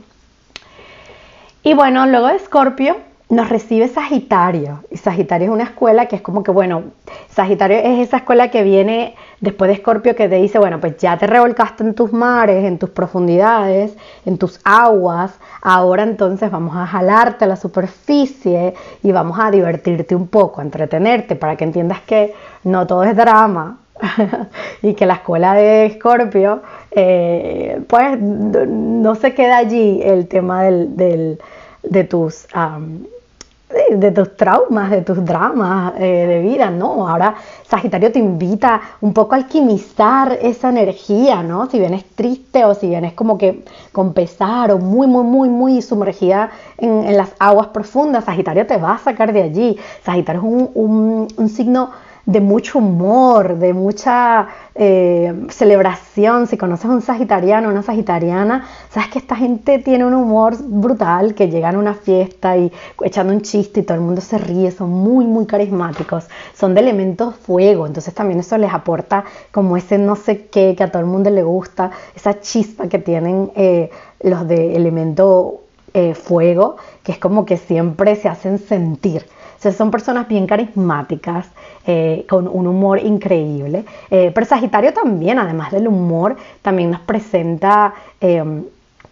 Y 1.62 1.74
bueno, 1.74 2.06
luego 2.06 2.28
de 2.28 2.36
Escorpio 2.36 2.96
nos 3.32 3.48
recibe 3.48 3.88
Sagitario. 3.88 4.84
Y 4.90 4.98
Sagitario 4.98 5.48
es 5.48 5.54
una 5.54 5.64
escuela 5.64 6.04
que 6.04 6.16
es 6.16 6.22
como 6.22 6.42
que, 6.42 6.50
bueno, 6.50 6.82
Sagitario 7.30 7.78
es 7.78 8.06
esa 8.06 8.18
escuela 8.18 8.50
que 8.50 8.62
viene 8.62 9.14
después 9.40 9.68
de 9.68 9.74
Escorpio 9.76 10.14
que 10.14 10.28
te 10.28 10.34
dice, 10.34 10.58
bueno, 10.58 10.80
pues 10.80 10.98
ya 10.98 11.16
te 11.16 11.26
revolcaste 11.26 11.82
en 11.82 11.94
tus 11.94 12.12
mares, 12.12 12.62
en 12.62 12.78
tus 12.78 12.90
profundidades, 12.90 13.96
en 14.26 14.36
tus 14.36 14.60
aguas, 14.64 15.32
ahora 15.62 16.02
entonces 16.02 16.50
vamos 16.50 16.76
a 16.76 16.86
jalarte 16.86 17.46
a 17.46 17.48
la 17.48 17.56
superficie 17.56 18.74
y 19.02 19.12
vamos 19.12 19.38
a 19.40 19.50
divertirte 19.50 20.14
un 20.14 20.28
poco, 20.28 20.60
a 20.60 20.64
entretenerte, 20.64 21.34
para 21.34 21.56
que 21.56 21.64
entiendas 21.64 22.02
que 22.02 22.34
no 22.64 22.86
todo 22.86 23.02
es 23.02 23.16
drama. 23.16 23.78
y 24.82 24.94
que 24.94 25.06
la 25.06 25.14
escuela 25.14 25.54
de 25.54 25.86
Escorpio, 25.86 26.60
eh, 26.90 27.80
pues 27.86 28.18
no 28.18 29.14
se 29.14 29.32
queda 29.32 29.58
allí 29.58 30.00
el 30.02 30.26
tema 30.26 30.64
del, 30.64 31.38
de 31.82 32.04
tus 32.04 32.46
de, 33.90 34.10
tus 34.10 34.36
traumas, 34.36 34.90
de 34.90 35.02
tus 35.02 35.24
dramas 35.24 35.94
eh, 35.98 36.26
de 36.26 36.42
vida, 36.42 36.70
¿no? 36.70 37.08
Ahora 37.08 37.34
Sagitario 37.68 38.12
te 38.12 38.18
invita 38.18 38.80
un 39.00 39.12
poco 39.12 39.34
a 39.34 39.38
alquimizar 39.38 40.38
esa 40.40 40.68
energía, 40.68 41.42
¿no? 41.42 41.68
Si 41.68 41.78
vienes 41.78 42.04
triste 42.14 42.64
o 42.64 42.74
si 42.74 42.88
vienes 42.88 43.12
como 43.14 43.38
que 43.38 43.64
con 43.92 44.12
pesar 44.12 44.72
o 44.72 44.78
muy, 44.78 45.06
muy, 45.06 45.24
muy, 45.24 45.48
muy 45.48 45.82
sumergida 45.82 46.50
en, 46.78 47.16
las 47.16 47.34
aguas 47.38 47.68
profundas, 47.68 48.24
Sagitario 48.24 48.66
te 48.66 48.76
va 48.76 48.94
a 48.94 48.98
sacar 48.98 49.32
de 49.32 49.42
allí. 49.42 49.78
Sagitario 50.04 50.40
es 50.40 50.70
un, 50.74 51.28
un 51.36 51.48
signo 51.48 51.90
de 52.24 52.40
mucho 52.40 52.78
humor, 52.78 53.58
de 53.58 53.72
mucha 53.72 54.48
eh, 54.74 55.46
celebración. 55.48 56.46
Si 56.46 56.56
conoces 56.56 56.86
a 56.86 56.90
un 56.90 57.02
sagitariano, 57.02 57.68
una 57.68 57.82
sagitariana, 57.82 58.66
sabes 58.90 59.10
que 59.10 59.18
esta 59.18 59.34
gente 59.36 59.78
tiene 59.78 60.04
un 60.04 60.14
humor 60.14 60.56
brutal, 60.62 61.34
que 61.34 61.48
llegan 61.48 61.76
a 61.76 61.78
una 61.78 61.94
fiesta 61.94 62.56
y 62.56 62.70
echando 63.02 63.32
un 63.32 63.42
chiste 63.42 63.80
y 63.80 63.82
todo 63.82 63.96
el 63.96 64.02
mundo 64.02 64.20
se 64.20 64.38
ríe, 64.38 64.70
son 64.70 64.90
muy, 64.90 65.26
muy 65.26 65.46
carismáticos, 65.46 66.26
son 66.54 66.74
de 66.74 66.80
elementos 66.80 67.34
fuego, 67.34 67.86
entonces 67.86 68.14
también 68.14 68.40
eso 68.40 68.56
les 68.56 68.72
aporta 68.72 69.24
como 69.50 69.76
ese 69.76 69.98
no 69.98 70.16
sé 70.16 70.46
qué 70.46 70.74
que 70.76 70.84
a 70.84 70.90
todo 70.90 71.00
el 71.00 71.08
mundo 71.08 71.30
le 71.30 71.42
gusta, 71.42 71.90
esa 72.14 72.40
chispa 72.40 72.88
que 72.88 72.98
tienen 72.98 73.50
eh, 73.56 73.90
los 74.20 74.46
de 74.46 74.76
elemento 74.76 75.62
eh, 75.94 76.14
fuego, 76.14 76.76
que 77.02 77.12
es 77.12 77.18
como 77.18 77.44
que 77.44 77.56
siempre 77.56 78.16
se 78.16 78.28
hacen 78.28 78.58
sentir 78.58 79.26
son 79.70 79.90
personas 79.90 80.26
bien 80.26 80.46
carismáticas, 80.46 81.46
eh, 81.86 82.24
con 82.28 82.48
un 82.48 82.66
humor 82.66 82.98
increíble. 82.98 83.84
Eh, 84.10 84.32
pero 84.34 84.46
Sagitario 84.46 84.92
también, 84.92 85.38
además 85.38 85.70
del 85.70 85.86
humor, 85.86 86.36
también 86.62 86.90
nos 86.90 87.00
presenta 87.00 87.94
eh, 88.20 88.42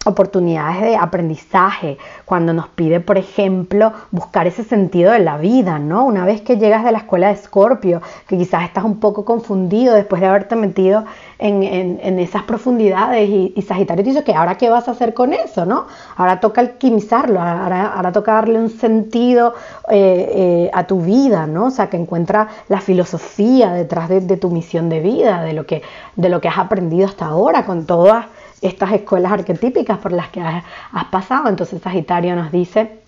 oportunidades 0.06 0.80
de 0.80 0.96
aprendizaje, 0.96 1.98
cuando 2.24 2.54
nos 2.54 2.68
pide, 2.68 3.00
por 3.00 3.18
ejemplo, 3.18 3.92
buscar 4.10 4.46
ese 4.46 4.64
sentido 4.64 5.12
de 5.12 5.18
la 5.18 5.36
vida, 5.36 5.78
¿no? 5.78 6.06
Una 6.06 6.24
vez 6.24 6.40
que 6.40 6.56
llegas 6.56 6.84
de 6.84 6.92
la 6.92 6.98
escuela 6.98 7.26
de 7.26 7.34
Escorpio, 7.34 8.00
que 8.26 8.38
quizás 8.38 8.64
estás 8.64 8.84
un 8.84 8.98
poco 8.98 9.26
confundido 9.26 9.94
después 9.94 10.22
de 10.22 10.28
haberte 10.28 10.56
metido 10.56 11.04
en, 11.38 12.18
esas 12.18 12.44
profundidades 12.44 13.28
y, 13.28 13.62
Sagitario 13.62 14.02
te 14.02 14.10
dice 14.10 14.24
que 14.24 14.34
ahora 14.34 14.56
qué 14.56 14.70
vas 14.70 14.88
a 14.88 14.92
hacer 14.92 15.12
con 15.12 15.34
eso, 15.34 15.66
¿no? 15.66 15.86
Ahora 16.16 16.40
toca 16.40 16.62
alquimizarlo, 16.62 17.40
ahora, 17.40 18.10
toca 18.12 18.32
darle 18.32 18.58
un 18.58 18.70
sentido 18.70 19.54
eh, 19.90 20.30
eh, 20.34 20.70
a 20.72 20.86
tu 20.86 21.02
vida, 21.02 21.46
¿no? 21.46 21.66
O 21.66 21.70
sea, 21.70 21.90
que 21.90 21.98
encuentra 21.98 22.48
la 22.68 22.80
filosofía 22.80 23.72
detrás 23.72 24.08
de, 24.08 24.36
tu 24.38 24.50
misión 24.50 24.88
de 24.88 25.00
vida, 25.00 25.42
de 25.42 25.52
lo, 25.52 25.66
que, 25.66 25.82
de 26.16 26.28
lo 26.30 26.40
que 26.40 26.48
has 26.48 26.58
aprendido 26.58 27.06
hasta 27.06 27.26
ahora 27.26 27.66
con 27.66 27.84
todas 27.84 28.26
estas 28.62 28.92
escuelas 28.92 29.32
arquetípicas 29.32 29.98
por 29.98 30.12
las 30.12 30.28
que 30.28 30.40
has, 30.40 30.64
pasado. 31.10 31.48
Entonces 31.48 31.80
Sagitario 31.82 32.36
nos 32.36 32.52
dice, 32.52 32.98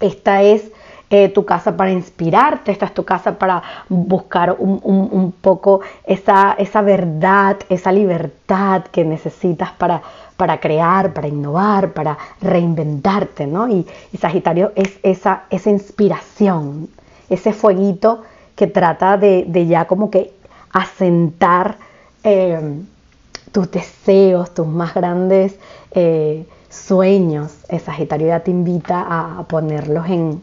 esta 0.00 0.42
es 0.42 0.70
eh, 1.10 1.30
tu 1.30 1.44
casa 1.44 1.76
para 1.76 1.90
inspirarte, 1.90 2.70
esta 2.70 2.86
es 2.86 2.94
tu 2.94 3.04
casa 3.04 3.38
para 3.38 3.62
buscar 3.88 4.56
un, 4.58 5.32
poco 5.40 5.80
esa, 6.04 6.54
esa, 6.58 6.82
verdad, 6.82 7.56
esa 7.68 7.92
libertad 7.92 8.84
que 8.92 9.04
necesitas 9.04 9.70
para, 9.72 10.02
para 10.36 10.60
crear, 10.60 11.12
para 11.12 11.28
innovar, 11.28 11.92
para 11.92 12.18
reinventarte, 12.40 13.46
¿no? 13.46 13.68
Y, 13.68 13.86
Sagitario 14.18 14.72
es 14.74 14.98
esa, 15.02 15.44
esa 15.50 15.70
inspiración, 15.70 16.88
ese 17.30 17.52
fueguito 17.52 18.22
que 18.54 18.66
trata 18.66 19.16
de, 19.16 19.66
ya 19.66 19.86
como 19.86 20.10
que 20.10 20.32
asentar 20.72 21.76
eh, 22.22 22.82
tus 23.52 23.70
deseos, 23.70 24.52
tus 24.54 24.66
más 24.66 24.94
grandes 24.94 25.56
eh, 25.92 26.46
sueños. 26.68 27.52
Sagitario 27.84 28.28
ya 28.28 28.40
te 28.40 28.50
invita 28.50 29.06
a 29.08 29.44
ponerlos 29.44 30.06
en, 30.08 30.40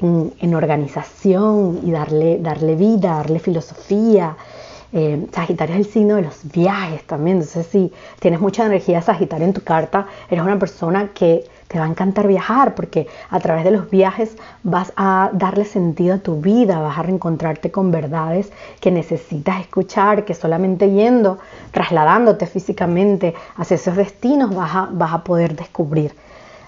en, 0.00 0.54
organización 0.54 1.80
y 1.82 1.90
darle, 1.90 2.38
darle 2.38 2.74
vida, 2.74 3.16
darle 3.16 3.38
filosofía. 3.38 4.36
Eh, 4.92 5.26
Sagitario 5.32 5.74
es 5.74 5.86
el 5.86 5.92
signo 5.92 6.16
de 6.16 6.22
los 6.22 6.36
viajes 6.52 7.06
también. 7.06 7.38
Entonces, 7.38 7.66
si 7.66 7.92
tienes 8.20 8.40
mucha 8.40 8.66
energía 8.66 9.02
Sagitario 9.02 9.46
en 9.46 9.52
tu 9.52 9.62
carta, 9.62 10.06
eres 10.30 10.44
una 10.44 10.58
persona 10.58 11.10
que 11.14 11.44
te 11.68 11.78
va 11.78 11.84
a 11.84 11.88
encantar 11.88 12.26
viajar 12.26 12.74
porque 12.74 13.08
a 13.30 13.40
través 13.40 13.64
de 13.64 13.70
los 13.70 13.90
viajes 13.90 14.36
vas 14.62 14.92
a 14.96 15.30
darle 15.32 15.64
sentido 15.64 16.14
a 16.14 16.18
tu 16.18 16.40
vida, 16.40 16.78
vas 16.80 16.98
a 16.98 17.02
reencontrarte 17.02 17.70
con 17.70 17.90
verdades 17.90 18.52
que 18.80 18.90
necesitas 18.90 19.60
escuchar, 19.60 20.24
que 20.24 20.34
solamente 20.34 20.90
yendo, 20.90 21.38
trasladándote 21.72 22.46
físicamente 22.46 23.34
hacia 23.56 23.74
esos 23.74 23.96
destinos 23.96 24.54
vas 24.54 24.74
a, 24.74 24.88
vas 24.92 25.12
a 25.12 25.24
poder 25.24 25.56
descubrir. 25.56 26.14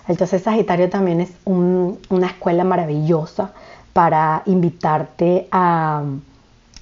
Entonces 0.08 0.42
Sagitario 0.42 0.88
también 0.88 1.20
es 1.20 1.30
una 1.44 2.26
escuela 2.26 2.64
maravillosa 2.64 3.52
para 3.92 4.42
invitarte 4.46 5.48
a 5.52 6.02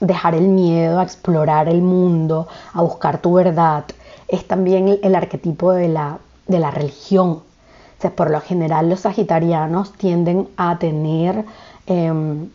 dejar 0.01 0.35
el 0.35 0.49
miedo, 0.49 1.01
a 1.01 1.03
explorar 1.03 1.69
el 1.69 1.83
mundo, 1.83 2.47
a 2.73 2.83
buscar 2.83 3.19
tu 3.19 3.35
verdad. 3.35 3.85
Es 4.29 4.47
también 4.47 4.99
el, 5.03 5.15
arquetipo 5.15 5.73
de 5.73 5.89
la, 5.89 6.19
de 6.47 6.59
la 6.59 6.71
religión 6.71 7.41
por 8.17 8.31
lo 8.31 8.41
general 8.41 8.89
los 8.89 9.01
sagitarianos 9.01 9.93
tienden 9.93 10.49
a 10.57 10.79
tener 10.79 11.45
em, 11.87 12.49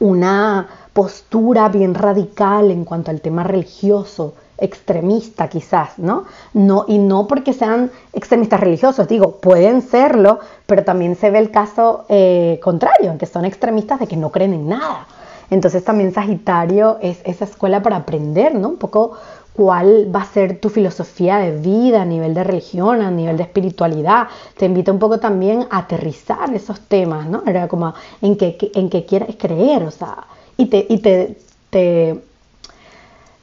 una 0.00 0.66
postura 0.92 1.68
bien 1.68 1.94
radical 1.94 2.70
en 2.70 2.84
cuanto 2.84 3.10
al 3.10 3.20
tema 3.20 3.44
religioso, 3.44 4.34
extremista 4.58 5.48
quizás, 5.48 5.98
¿no? 5.98 6.24
¿no? 6.54 6.86
Y 6.88 6.98
no 6.98 7.26
porque 7.26 7.52
sean 7.52 7.90
extremistas 8.14 8.60
religiosos, 8.60 9.06
digo, 9.06 9.32
pueden 9.32 9.82
serlo, 9.82 10.40
pero 10.64 10.84
también 10.84 11.14
se 11.14 11.30
ve 11.30 11.38
el 11.38 11.50
caso 11.50 12.06
eh, 12.08 12.58
contrario, 12.62 13.16
que 13.18 13.26
son 13.26 13.44
extremistas 13.44 14.00
de 14.00 14.06
que 14.06 14.16
no 14.16 14.32
creen 14.32 14.54
en 14.54 14.68
nada. 14.68 15.06
Entonces 15.50 15.84
también 15.84 16.12
Sagitario 16.12 16.98
es 17.00 17.20
esa 17.24 17.44
escuela 17.44 17.82
para 17.82 17.96
aprender, 17.96 18.54
¿no? 18.54 18.70
Un 18.70 18.76
poco 18.78 19.12
cuál 19.56 20.14
va 20.14 20.20
a 20.20 20.26
ser 20.26 20.60
tu 20.60 20.68
filosofía 20.68 21.38
de 21.38 21.56
vida 21.58 22.02
a 22.02 22.04
nivel 22.04 22.34
de 22.34 22.44
religión, 22.44 23.00
a 23.00 23.10
nivel 23.10 23.38
de 23.38 23.44
espiritualidad. 23.44 24.28
Te 24.56 24.66
invita 24.66 24.92
un 24.92 24.98
poco 24.98 25.18
también 25.18 25.66
a 25.70 25.78
aterrizar 25.78 26.54
esos 26.54 26.80
temas, 26.80 27.26
¿no? 27.26 27.42
Era 27.46 27.66
como 27.66 27.94
en 28.20 28.36
qué 28.36 28.58
en 28.74 28.90
que 28.90 29.06
quieres 29.06 29.36
creer, 29.36 29.82
o 29.82 29.90
sea, 29.90 30.24
y 30.58 30.66
te, 30.66 30.86
y 30.88 30.98
te, 30.98 31.38
te, 31.70 32.20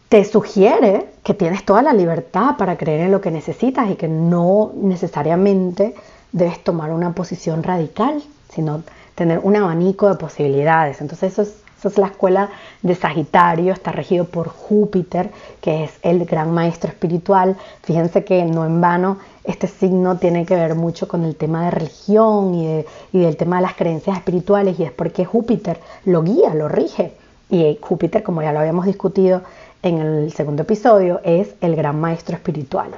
te 0.10 0.24
sugiere 0.26 1.08
que 1.24 1.34
tienes 1.34 1.66
toda 1.66 1.82
la 1.82 1.94
libertad 1.94 2.58
para 2.58 2.78
creer 2.78 3.02
en 3.02 3.12
lo 3.12 3.20
que 3.20 3.32
necesitas 3.32 3.90
y 3.90 3.96
que 3.96 4.08
no 4.08 4.72
necesariamente 4.76 5.96
debes 6.32 6.64
tomar 6.64 6.92
una 6.92 7.14
posición 7.14 7.64
radical, 7.64 8.22
sino 8.50 8.84
tener 9.16 9.40
un 9.42 9.56
abanico 9.56 10.10
de 10.10 10.16
posibilidades. 10.16 11.02
Entonces 11.02 11.34
eso 11.34 11.42
es 11.42 11.63
es 11.88 11.98
la 11.98 12.08
escuela 12.08 12.50
de 12.82 12.96
Sagitario, 12.96 13.74
está 13.74 13.92
regido 13.92 14.26
por 14.26 14.48
Júpiter, 14.50 15.32
que 15.62 15.86
es 15.86 15.92
el 16.02 16.26
gran 16.26 16.52
maestro 16.52 16.90
espiritual. 16.90 17.56
Fíjense 17.84 18.24
que 18.24 18.44
no 18.44 18.66
en 18.66 18.82
vano 18.82 19.18
este 19.44 19.68
signo 19.68 20.18
tiene 20.18 20.46
que 20.46 20.56
ver 20.56 20.76
mucho 20.76 21.08
con 21.08 21.26
el 21.26 21.36
tema 21.36 21.66
de 21.66 21.72
religión 21.72 22.56
y, 22.56 22.86
del 23.12 23.36
tema 23.36 23.58
de 23.58 23.64
las 23.64 23.76
creencias 23.76 24.18
espirituales 24.18 24.80
y 24.80 24.84
es 24.84 24.92
porque 24.92 25.26
Júpiter 25.26 25.80
lo 26.06 26.24
guía, 26.24 26.54
lo 26.54 26.70
rige. 26.70 27.14
Y 27.50 27.78
Júpiter, 27.82 28.24
como 28.24 28.42
ya 28.42 28.54
lo 28.54 28.60
habíamos 28.60 28.86
discutido 28.86 29.42
en 29.82 30.00
el 30.00 30.34
segundo 30.34 30.64
episodio, 30.64 31.20
es 31.24 31.56
el 31.62 31.76
gran 31.76 32.00
maestro 32.00 32.36
espiritual. 32.36 32.90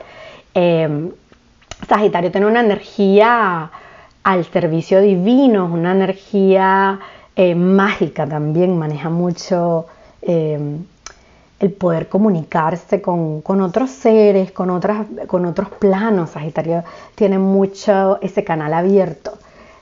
Em, 0.54 1.12
Sagitario 1.88 2.32
tiene 2.32 2.48
una 2.48 2.62
energía 2.62 3.72
al 4.24 4.46
servicio 4.46 5.02
divino, 5.02 5.66
una 5.66 5.92
energía 5.92 7.00
eh, 7.36 7.56
mágica 7.56 8.26
también, 8.26 8.78
maneja 8.78 9.10
mucho 9.10 9.88
em, 10.22 10.86
el 11.60 11.72
poder 11.72 12.08
comunicarse 12.08 13.02
con, 13.02 13.42
otros 13.62 13.90
seres, 13.90 14.52
con, 14.52 14.70
otras, 14.70 15.06
con 15.28 15.46
otros 15.46 15.70
planos. 15.70 16.32
Sagitario 16.32 16.84
tiene 17.16 17.38
mucho 17.40 18.20
ese 18.22 18.44
canal 18.44 18.74
abierto. 18.74 19.38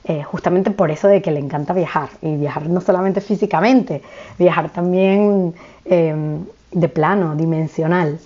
Eh, 0.06 0.22
justamente 0.22 0.70
por 0.70 0.90
eso 0.90 1.08
de 1.08 1.22
que 1.22 1.30
le 1.30 1.40
encanta 1.40 1.72
viajar 1.72 2.10
y 2.20 2.36
viajar 2.36 2.68
no 2.68 2.82
solamente 2.82 3.22
físicamente, 3.22 4.02
viajar 4.38 4.68
también 4.70 5.54
em, 5.86 6.44
de 6.72 6.88
plano, 6.88 7.34
dimensional. 7.34 8.18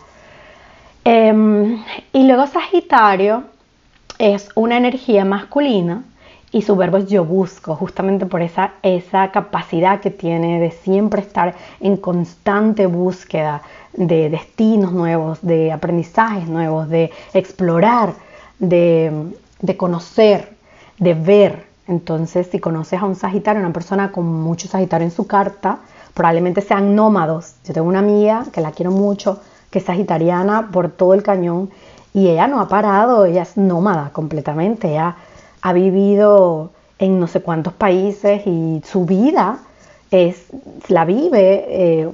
Em, 1.04 1.80
y 2.12 2.26
luego 2.26 2.47
Sagitario 2.47 3.44
es 4.18 4.49
una 4.56 4.76
energía 4.76 5.25
masculina 5.25 6.02
y 6.50 6.62
su 6.62 6.76
verbo 6.76 6.97
es 6.97 7.07
yo 7.07 7.25
busco, 7.25 7.76
justamente 7.76 8.26
por 8.26 8.43
esa, 8.43 8.73
esa 8.83 9.31
capacidad 9.31 10.00
que 10.00 10.11
tiene 10.11 10.61
de 10.61 10.71
siempre 10.71 11.21
estar 11.21 11.55
en 11.81 11.97
constante 11.97 12.87
búsqueda 12.87 13.62
de 13.93 14.31
destinos 14.31 14.93
nuevos, 14.93 15.38
de 15.43 15.73
aprendizajes 15.73 16.49
nuevos, 16.49 16.88
de 16.88 17.11
explorar, 17.35 18.14
de, 18.59 19.33
de 19.61 19.76
conocer, 19.76 20.57
de 20.99 21.14
ver. 21.14 21.67
Entonces, 21.87 22.49
si 22.50 22.59
conoces 22.59 23.00
a 23.00 23.05
un 23.05 23.17
Sagitario, 23.17 23.61
una 23.61 23.73
persona 23.73 24.12
con 24.12 24.26
mucho 24.26 24.69
Sagitario 24.69 25.07
en 25.07 25.11
su 25.11 25.26
carta, 25.26 25.78
probablemente 26.14 26.62
sean 26.62 26.95
nómados. 26.95 27.55
Yo 27.64 27.75
tengo 27.75 27.88
una 27.88 28.00
amiga 28.00 28.45
que 28.52 28.61
la 28.61 28.73
quiero 28.73 28.90
mucho, 28.90 29.40
que 29.71 29.78
es 29.78 29.85
sagitariana 29.85 30.71
por 30.73 30.88
todo 30.90 31.14
el 31.14 31.23
cañón 31.23 31.71
y 32.14 32.28
ella 32.28 32.47
no 32.47 32.61
ha 32.61 32.69
parado, 32.69 33.26
ella 33.26 33.43
es 33.43 33.57
nómada 33.57 34.11
completamente, 34.12 34.88
ella 34.90 35.17
ha 35.62 35.73
vivido 35.73 36.71
en 36.99 37.21
no 37.21 37.27
sé 37.27 37.41
cuántos 37.41 37.73
países 37.73 38.43
y 38.47 38.83
su 38.85 39.05
vida 39.05 39.59
es, 40.11 40.47
la 40.88 41.05
vive 41.05 41.65
eh, 41.69 42.11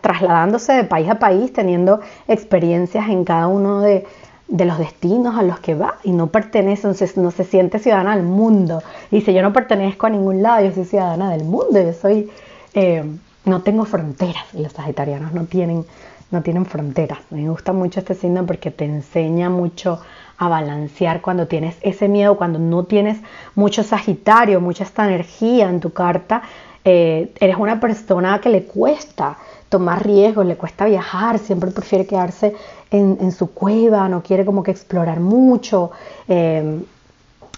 trasladándose 0.00 0.72
de 0.72 0.84
país 0.84 1.08
a 1.08 1.18
país, 1.18 1.52
teniendo 1.52 2.00
experiencias 2.28 3.08
en 3.08 3.24
cada 3.24 3.46
uno 3.46 3.80
de, 3.80 4.06
los 4.48 4.78
destinos 4.78 5.36
a 5.38 5.42
los 5.42 5.60
que 5.60 5.74
va 5.74 5.96
y 6.04 6.12
no 6.12 6.26
pertenece, 6.26 6.86
no 6.86 6.94
se, 6.94 7.10
no 7.20 7.30
se 7.30 7.44
siente 7.44 7.78
ciudadana 7.78 8.16
del 8.16 8.26
mundo. 8.26 8.82
Dice, 9.10 9.32
yo 9.32 9.42
no 9.42 9.52
pertenezco 9.52 10.06
a 10.06 10.10
ningún 10.10 10.42
lado, 10.42 10.64
yo 10.64 10.74
soy 10.74 10.84
ciudadana 10.84 11.30
del 11.30 11.44
mundo, 11.44 11.80
yo 11.80 11.92
soy, 11.94 12.30
eh, 12.74 13.02
no 13.46 13.62
tengo 13.62 13.86
fronteras, 13.86 14.44
y 14.52 14.62
los 14.62 14.72
sagitarianos 14.72 15.32
no 15.32 15.44
tienen, 15.44 15.86
no 16.30 16.42
tienen 16.42 16.66
fronteras. 16.66 17.18
Me 17.30 17.48
gusta 17.48 17.72
mucho 17.72 18.00
este 18.00 18.14
signo 18.14 18.44
porque 18.44 18.70
te 18.70 18.84
enseña 18.84 19.48
mucho 19.48 20.00
a 20.38 20.48
balancear 20.48 21.20
cuando 21.20 21.46
tienes 21.46 21.76
ese 21.82 22.08
miedo, 22.08 22.36
cuando 22.36 22.58
no 22.58 22.84
tienes 22.84 23.18
mucho 23.54 23.82
Sagitario, 23.82 24.60
mucha 24.60 24.84
esta 24.84 25.06
energía 25.06 25.68
en 25.68 25.80
tu 25.80 25.92
carta, 25.92 26.42
eh, 26.84 27.32
eres 27.38 27.56
una 27.56 27.78
persona 27.80 28.40
que 28.40 28.48
le 28.48 28.64
cuesta 28.64 29.36
tomar 29.68 30.04
riesgos, 30.04 30.44
le 30.44 30.56
cuesta 30.56 30.84
viajar, 30.84 31.38
siempre 31.38 31.70
prefiere 31.70 32.06
quedarse 32.06 32.54
en, 32.90 33.32
su 33.32 33.52
cueva, 33.52 34.08
no 34.08 34.22
quiere 34.22 34.44
como 34.44 34.62
que 34.62 34.70
explorar 34.70 35.20
mucho. 35.20 35.92
Eh, 36.28 36.82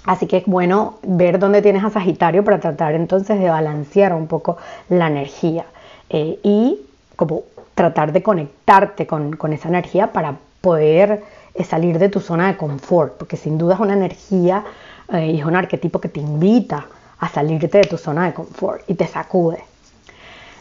así 0.05 0.27
que 0.27 0.37
es 0.37 0.47
bueno 0.47 0.99
ver 1.03 1.39
dónde 1.39 1.61
tienes 1.61 1.83
a 1.83 1.91
Sagitario 1.91 2.45
para 2.45 2.61
tratar 2.61 2.95
entonces 2.95 3.41
de 3.41 3.49
balancear 3.49 4.15
un 4.15 4.29
poco 4.29 4.59
la 4.89 5.09
energía 5.09 5.65
eh, 6.11 6.39
y 6.43 6.79
como 7.17 7.43
tratar 7.75 8.13
de 8.13 8.23
conectarte 8.23 9.07
con, 9.07 9.35
con 9.35 9.53
esa 9.53 9.69
energía 9.69 10.13
para 10.13 10.37
poder 10.65 11.23
es 11.53 11.67
salir 11.67 11.99
de 11.99 12.09
tu 12.09 12.21
zona 12.21 12.49
de 12.49 12.57
confort, 12.57 13.19
porque 13.19 13.37
sin 13.37 13.59
duda 13.59 13.75
es 13.75 13.81
una 13.81 13.93
energía 13.93 14.65
eh, 15.13 15.33
y 15.33 15.41
es 15.41 15.45
un 15.45 15.55
arquetipo 15.55 16.01
que 16.01 16.09
te 16.09 16.21
invita 16.21 16.87
a 17.21 17.29
salirte 17.29 17.79
de 17.79 17.85
tu 17.85 17.99
zona 17.99 18.25
de 18.25 18.33
confort 18.33 18.83
y 18.89 18.95
te 18.95 19.07
sacude. 19.07 19.59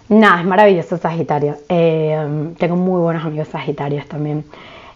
Nada, 0.10 0.42
es 0.42 0.46
maravilloso 0.46 0.98
Sagitario. 0.98 1.56
Eh, 1.70 2.54
tengo 2.60 2.76
muy 2.76 3.00
buenos 3.02 3.24
amigos 3.24 3.48
Sagitarios 3.48 4.06
también. 4.08 4.44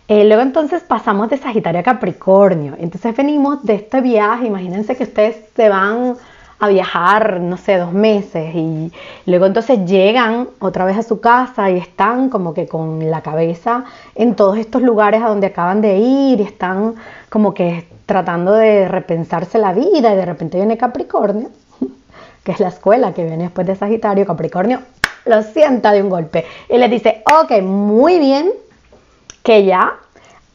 Eh, 0.09 0.25
luego 0.25 0.41
entonces 0.41 0.83
pasamos 0.83 1.29
de 1.29 1.37
Sagitario 1.37 1.79
a 1.79 1.83
Capricornio. 1.83 2.75
Entonces 2.77 3.15
venimos 3.15 3.63
de 3.63 3.75
este 3.75 4.01
viaje, 4.01 4.45
imagínense 4.47 4.95
que 4.97 5.03
ustedes 5.03 5.37
se 5.55 5.69
van 5.69 6.15
a 6.59 6.67
viajar, 6.69 7.39
no 7.39 7.57
sé, 7.57 7.77
dos 7.77 7.93
meses 7.93 8.55
y 8.55 8.91
luego 9.25 9.45
entonces 9.45 9.85
llegan 9.85 10.47
otra 10.59 10.85
vez 10.85 10.97
a 10.97 11.03
su 11.03 11.19
casa 11.19 11.69
y 11.69 11.77
están 11.77 12.29
como 12.29 12.53
que 12.53 12.67
con 12.67 13.11
la 13.11 13.21
cabeza 13.21 13.85
en 14.15 14.35
todos 14.35 14.57
estos 14.57 14.81
lugares 14.81 15.21
a 15.21 15.27
donde 15.27 15.47
acaban 15.47 15.81
de 15.81 15.97
ir 15.97 16.39
y 16.39 16.43
están 16.43 16.95
como 17.29 17.53
que 17.53 17.87
tratando 18.05 18.53
de 18.53 18.87
repensarse 18.87 19.59
la 19.59 19.73
vida 19.73 20.13
y 20.13 20.15
de 20.15 20.25
repente 20.25 20.57
viene 20.57 20.77
Capricornio, 20.77 21.49
que 22.43 22.51
es 22.51 22.59
la 22.59 22.69
escuela 22.69 23.13
que 23.13 23.23
viene 23.23 23.43
después 23.43 23.67
de 23.67 23.75
Sagitario, 23.75 24.25
Capricornio 24.25 24.79
lo 25.27 25.43
sienta 25.43 25.91
de 25.91 26.01
un 26.01 26.09
golpe 26.09 26.45
y 26.69 26.77
les 26.77 26.89
dice, 26.89 27.23
ok, 27.41 27.61
muy 27.61 28.19
bien 28.19 28.51
que 29.43 29.65
ya 29.65 29.97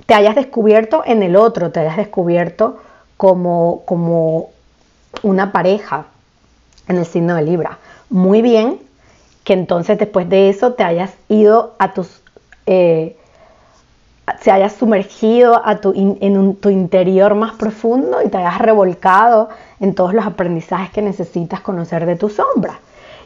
te 0.07 0.15
hayas 0.15 0.35
descubierto 0.35 1.03
en 1.05 1.23
el 1.23 1.37
otro, 1.37 1.71
te 1.71 1.81
hayas 1.81 1.97
descubierto 1.97 2.79
como, 3.17 3.83
como 3.85 4.51
una 5.23 5.53
pareja 5.53 6.07
en 6.89 6.99
el 6.99 7.07
signo 7.07 7.35
de 7.35 7.43
Libra. 7.43 7.79
Muy 8.11 8.43
bien 8.43 8.79
que 9.45 9.53
entonces 9.53 9.99
después 9.99 10.29
de 10.29 10.49
eso 10.49 10.73
te 10.75 10.85
hayas 10.85 11.13
ido 11.29 11.75
a 11.79 11.93
tus... 11.93 12.23
Eh, 12.67 13.17
se 14.41 14.53
hayas 14.53 14.75
sumergido 14.75 15.61
a 15.65 15.81
tu 15.81 15.93
en 15.95 16.55
tu 16.57 16.71
interior 16.71 17.35
más 17.35 17.55
profundo 17.55 18.23
y 18.25 18.29
te 18.29 18.39
hayas 18.39 18.59
revolcado 18.59 19.49
en 19.81 19.95
todos 19.95 20.15
los 20.15 20.25
aprendizajes 20.25 20.91
que 20.91 21.03
necesitas 21.03 21.61
conocer 21.61 22.07
de 22.07 22.15
tu 22.15 22.29
sombra. 22.29 22.79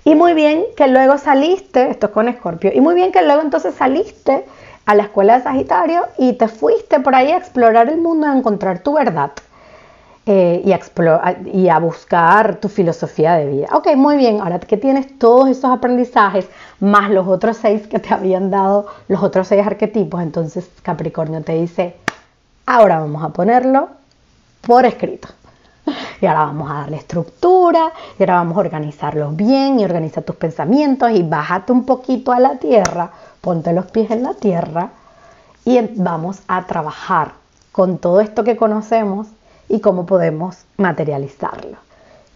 Y 0.05 0.14
muy 0.14 0.35
bien 0.35 0.64
que 0.77 0.88
luego 0.88 1.18
saliste, 1.18 1.90
esto 1.90 2.07
es 2.07 2.12
con 2.12 2.29
Escorpio, 2.29 2.70
y 2.72 2.81
muy 2.81 2.94
bien 2.94 3.12
que 3.12 3.22
luego 3.22 3.42
entonces 3.42 3.75
saliste 3.75 4.44
a 4.87 4.94
la 4.94 5.03
escuela 5.03 5.37
de 5.37 5.44
Sagitario 5.44 6.03
y 6.16 6.35
te 6.35 6.49
fuiste 6.49 7.01
por 7.01 7.14
ahí 7.14 7.31
a 7.31 7.37
explorar 7.37 7.88
el 7.88 7.99
mundo, 7.99 8.27
a 8.27 8.37
encontrar 8.37 8.79
tu 8.79 8.94
verdad. 8.94 9.33
Eh, 10.29 10.61
y, 11.55 11.69
a 11.69 11.79
buscar 11.79 12.57
tu 12.57 12.69
filosofía 12.69 13.35
de 13.35 13.47
vida. 13.47 13.69
Ok, 13.73 13.95
muy 13.95 14.17
bien, 14.17 14.41
ahora 14.41 14.59
que 14.59 14.77
tienes 14.77 15.17
todos 15.21 15.49
esos 15.49 15.71
aprendizajes, 15.71 16.49
más 16.81 17.11
los 17.11 17.29
otros 17.29 17.59
seis 17.59 17.87
que 17.87 18.01
te 18.01 18.12
habían 18.12 18.51
dado, 18.51 18.89
los 19.07 19.23
otros 19.23 19.47
seis 19.47 19.65
arquetipos, 19.65 20.21
entonces 20.21 20.69
Capricornio 20.83 21.45
te 21.45 21.53
dice, 21.53 21.95
ahora 22.67 22.99
vamos 22.99 23.23
a 23.23 23.29
ponerlo 23.29 23.89
por 24.62 24.85
escrito. 24.85 25.29
Y 26.21 26.27
ahora 26.27 26.47
vamos 26.47 26.73
a 26.73 26.75
darle 26.75 26.97
estructura, 26.97 27.93
y 28.19 28.23
ahora 28.25 28.35
vamos 28.35 28.57
a 28.57 28.61
organizarlos 28.61 29.37
bien 29.37 29.79
y 29.79 29.85
organiza 29.85 30.23
tus 30.23 30.35
pensamientos 30.35 31.12
y 31.12 31.23
bájate 31.23 31.71
un 31.71 31.87
poquito 31.87 32.33
a 32.33 32.41
la 32.41 32.59
tierra, 32.59 33.12
ponte 33.41 33.73
los 33.73 33.87
pies 33.93 34.11
en 34.11 34.25
la 34.25 34.35
tierra 34.35 34.91
y 35.65 35.81
vamos 35.95 36.41
a 36.49 36.67
trabajar 36.67 37.35
con 37.71 37.99
todo 37.99 38.21
esto 38.21 38.43
que 38.43 38.57
conocemos 38.57 39.29
y 39.68 39.81
cómo 39.81 40.07
podemos 40.07 40.64
materializarlo. 40.76 41.79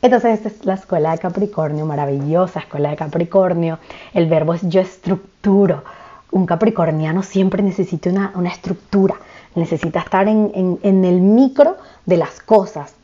Entonces, 0.03 0.39
esta 0.39 0.49
es 0.49 0.65
la 0.65 0.75
escuela 0.75 1.13
de 1.13 1.19
Capricornio, 1.19 1.85
maravillosa 1.85 2.61
escuela 2.61 2.91
de 2.91 2.97
Capricornio. 2.97 3.79
El 4.15 4.29
verbo 4.29 4.55
es 4.55 4.63
yo 4.63 4.81
estructuro. 4.81 5.85
Un 6.31 6.47
capricorniano 6.47 7.23
siempre 7.23 7.63
necesita 7.63 8.09
una, 8.35 8.49
estructura, 8.49 9.17
necesita 9.57 10.01
estar 10.01 10.27
en, 10.29 10.79
el 10.83 11.21
micro 11.21 11.77
de 12.07 12.17
las 12.17 12.41
cosas. 12.41 12.95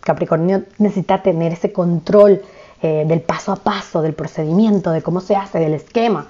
Capricornio 0.00 0.62
necesita 0.78 1.22
tener 1.22 1.52
ese 1.52 1.72
control 1.72 2.40
eh, 2.80 3.04
del 3.06 3.20
paso 3.20 3.52
a 3.52 3.56
paso, 3.56 4.00
del 4.00 4.14
procedimiento, 4.14 4.92
de 4.92 5.02
cómo 5.02 5.20
se 5.20 5.36
hace, 5.36 5.58
del 5.58 5.74
esquema, 5.74 6.26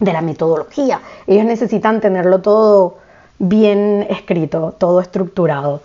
de 0.00 0.12
la 0.12 0.22
metodología. 0.22 1.00
Ellos 1.26 1.44
necesitan 1.44 2.00
tenerlo 2.00 2.40
todo 2.40 2.96
bien 3.38 4.04
escrito, 4.10 4.74
todo 4.78 5.00
estructurado 5.00 5.80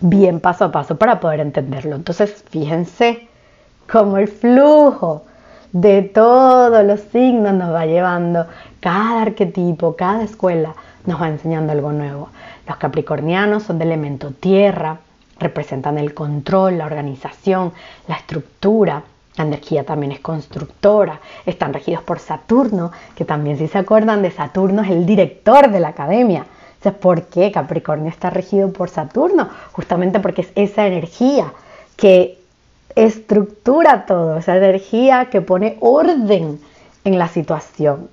bien 0.00 0.40
paso 0.40 0.64
a 0.64 0.72
paso 0.72 0.96
para 0.96 1.20
poder 1.20 1.40
entenderlo. 1.40 1.96
Entonces, 1.96 2.44
fíjense 2.50 3.28
cómo 3.90 4.18
el 4.18 4.28
flujo 4.28 5.22
de 5.72 6.02
todos 6.02 6.84
los 6.84 7.00
signos 7.12 7.54
nos 7.54 7.72
va 7.72 7.86
llevando, 7.86 8.46
cada 8.80 9.22
arquetipo, 9.22 9.94
cada 9.94 10.24
escuela 10.24 10.74
nos 11.06 11.20
va 11.20 11.28
enseñando 11.28 11.72
algo 11.72 11.92
nuevo. 11.92 12.28
Los 12.66 12.76
capricornianos 12.76 13.64
son 13.64 13.78
de 13.78 13.84
elemento 13.84 14.30
tierra, 14.30 14.98
representan 15.38 15.98
el 15.98 16.14
control, 16.14 16.78
la 16.78 16.86
organización, 16.86 17.72
la 18.08 18.16
estructura. 18.16 19.02
La 19.36 19.44
energía 19.44 19.86
también 19.86 20.12
es 20.12 20.20
constructora, 20.20 21.20
están 21.46 21.72
regidos 21.72 22.02
por 22.02 22.18
Saturno, 22.18 22.90
que 23.14 23.24
también 23.24 23.56
si 23.56 23.68
se 23.68 23.78
acuerdan 23.78 24.22
de 24.22 24.32
Saturno 24.32 24.82
es 24.82 24.90
el 24.90 25.06
director 25.06 25.70
de 25.70 25.80
la 25.80 25.88
academia. 25.88 26.44
¿Por 27.00 27.24
qué 27.24 27.52
Capricornio 27.52 28.08
está 28.08 28.30
regido 28.30 28.72
por 28.72 28.88
Saturno? 28.88 29.48
Justamente 29.72 30.20
porque 30.20 30.42
es 30.42 30.52
esa 30.54 30.86
energía 30.86 31.52
que 31.96 32.38
estructura 32.96 34.06
todo, 34.06 34.38
esa 34.38 34.56
energía 34.56 35.26
que 35.30 35.40
pone 35.40 35.76
orden 35.80 36.60
en 37.04 37.18
la 37.18 37.28
situación. 37.28 38.08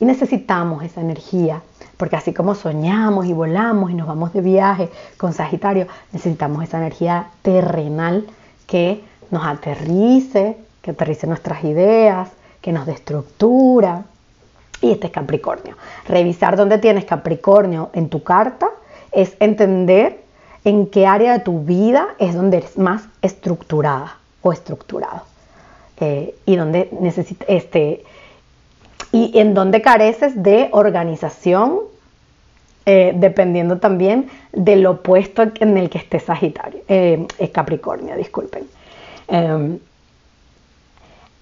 Y 0.00 0.04
necesitamos 0.04 0.84
esa 0.84 1.00
energía 1.00 1.62
porque 1.98 2.16
así 2.16 2.32
como 2.32 2.54
soñamos 2.54 3.26
y 3.26 3.32
volamos 3.32 3.90
y 3.90 3.94
nos 3.94 4.06
vamos 4.06 4.32
de 4.32 4.40
viaje 4.40 4.88
con 5.18 5.34
Sagitario, 5.34 5.88
necesitamos 6.12 6.62
esa 6.62 6.78
energía 6.78 7.26
terrenal 7.42 8.24
que 8.66 9.04
nos 9.30 9.44
aterrice, 9.44 10.56
que 10.80 10.92
aterrice 10.92 11.26
nuestras 11.26 11.64
ideas, 11.64 12.30
que 12.62 12.72
nos 12.72 12.86
dé 12.86 12.92
estructura. 12.92 14.04
Y 14.80 14.92
este 14.92 15.08
es 15.08 15.12
Capricornio. 15.12 15.76
Revisar 16.06 16.56
dónde 16.56 16.78
tienes 16.78 17.04
Capricornio 17.04 17.90
en 17.92 18.08
tu 18.08 18.22
carta 18.22 18.68
es 19.12 19.36
entender 19.40 20.20
en 20.64 20.86
qué 20.86 21.06
área 21.06 21.32
de 21.32 21.40
tu 21.40 21.60
vida 21.60 22.08
es 22.18 22.34
donde 22.34 22.58
eres 22.58 22.76
más 22.78 23.08
estructurada 23.22 24.18
o 24.42 24.52
estructurado. 24.52 25.22
Eh, 26.00 26.34
y 26.46 26.56
donde 26.56 26.88
necesita, 27.00 27.44
este, 27.48 28.04
y 29.10 29.36
en 29.38 29.54
donde 29.54 29.82
careces 29.82 30.40
de 30.42 30.68
organización, 30.70 31.80
eh, 32.86 33.12
dependiendo 33.16 33.78
también 33.78 34.28
del 34.52 34.86
opuesto 34.86 35.42
en 35.42 35.76
el 35.76 35.90
que 35.90 35.98
esté 35.98 36.20
Sagitario, 36.20 36.80
eh, 36.88 37.26
es 37.38 37.50
Capricornio, 37.50 38.16
disculpen. 38.16 38.64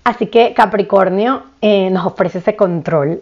Así 0.07 0.29
que 0.29 0.55
Capricornio 0.55 1.43
nos 1.91 2.07
ofrece 2.07 2.39
ese 2.39 2.55
control 2.55 3.21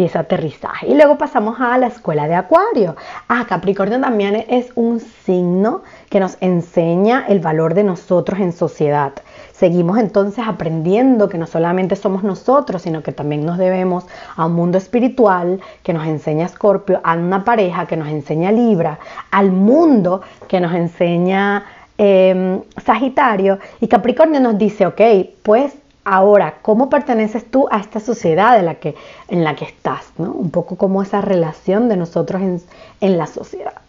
y 0.00 0.04
ese 0.04 0.18
aterrizaje. 0.18 0.86
Y 0.86 0.94
luego 0.94 1.18
pasamos 1.18 1.60
a 1.60 1.76
la 1.76 1.88
escuela 1.88 2.26
de 2.26 2.34
Acuario. 2.34 2.96
Ah, 3.28 3.44
Capricornio 3.46 4.00
también 4.00 4.46
es 4.48 4.72
un 4.76 5.00
signo 5.00 5.82
que 6.08 6.18
nos 6.18 6.38
enseña 6.40 7.26
el 7.28 7.40
valor 7.40 7.74
de 7.74 7.84
nosotros 7.84 8.40
en 8.40 8.54
sociedad. 8.54 9.12
Seguimos 9.52 9.98
entonces 9.98 10.42
aprendiendo 10.48 11.28
que 11.28 11.36
no 11.36 11.46
solamente 11.46 11.96
somos 11.96 12.22
nosotros, 12.22 12.80
sino 12.80 13.02
que 13.02 13.12
también 13.12 13.44
nos 13.44 13.58
debemos 13.58 14.06
a 14.36 14.46
un 14.46 14.54
mundo 14.54 14.78
espiritual 14.78 15.60
que 15.82 15.92
nos 15.92 16.06
enseña 16.06 16.46
Escorpio, 16.46 17.02
a 17.04 17.12
una 17.12 17.44
pareja 17.44 17.84
que 17.84 17.98
nos 17.98 18.08
enseña 18.08 18.50
Libra, 18.52 18.98
al 19.30 19.52
mundo 19.52 20.22
que 20.48 20.60
nos 20.60 20.72
enseña 20.72 21.66
em, 21.98 22.62
Sagitario. 22.82 23.58
Y 23.82 23.88
Capricornio 23.88 24.40
nos 24.40 24.56
dice, 24.56 24.86
ok, 24.86 25.00
pues 25.42 25.74
Ahora, 26.12 26.56
¿cómo 26.62 26.90
perteneces 26.90 27.48
tú 27.48 27.68
a 27.70 27.78
esta 27.78 28.00
sociedad 28.00 28.58
en 28.58 28.66
la 28.66 28.74
que, 28.74 28.96
en 29.28 29.44
la 29.44 29.54
que 29.54 29.64
estás? 29.64 30.06
¿no? 30.18 30.32
Un 30.32 30.50
poco 30.50 30.74
como 30.74 31.02
esa 31.02 31.20
relación 31.20 31.88
de 31.88 31.96
nosotros 31.96 32.42
en, 32.42 33.16
la 33.16 33.28
sociedad. 33.28 33.80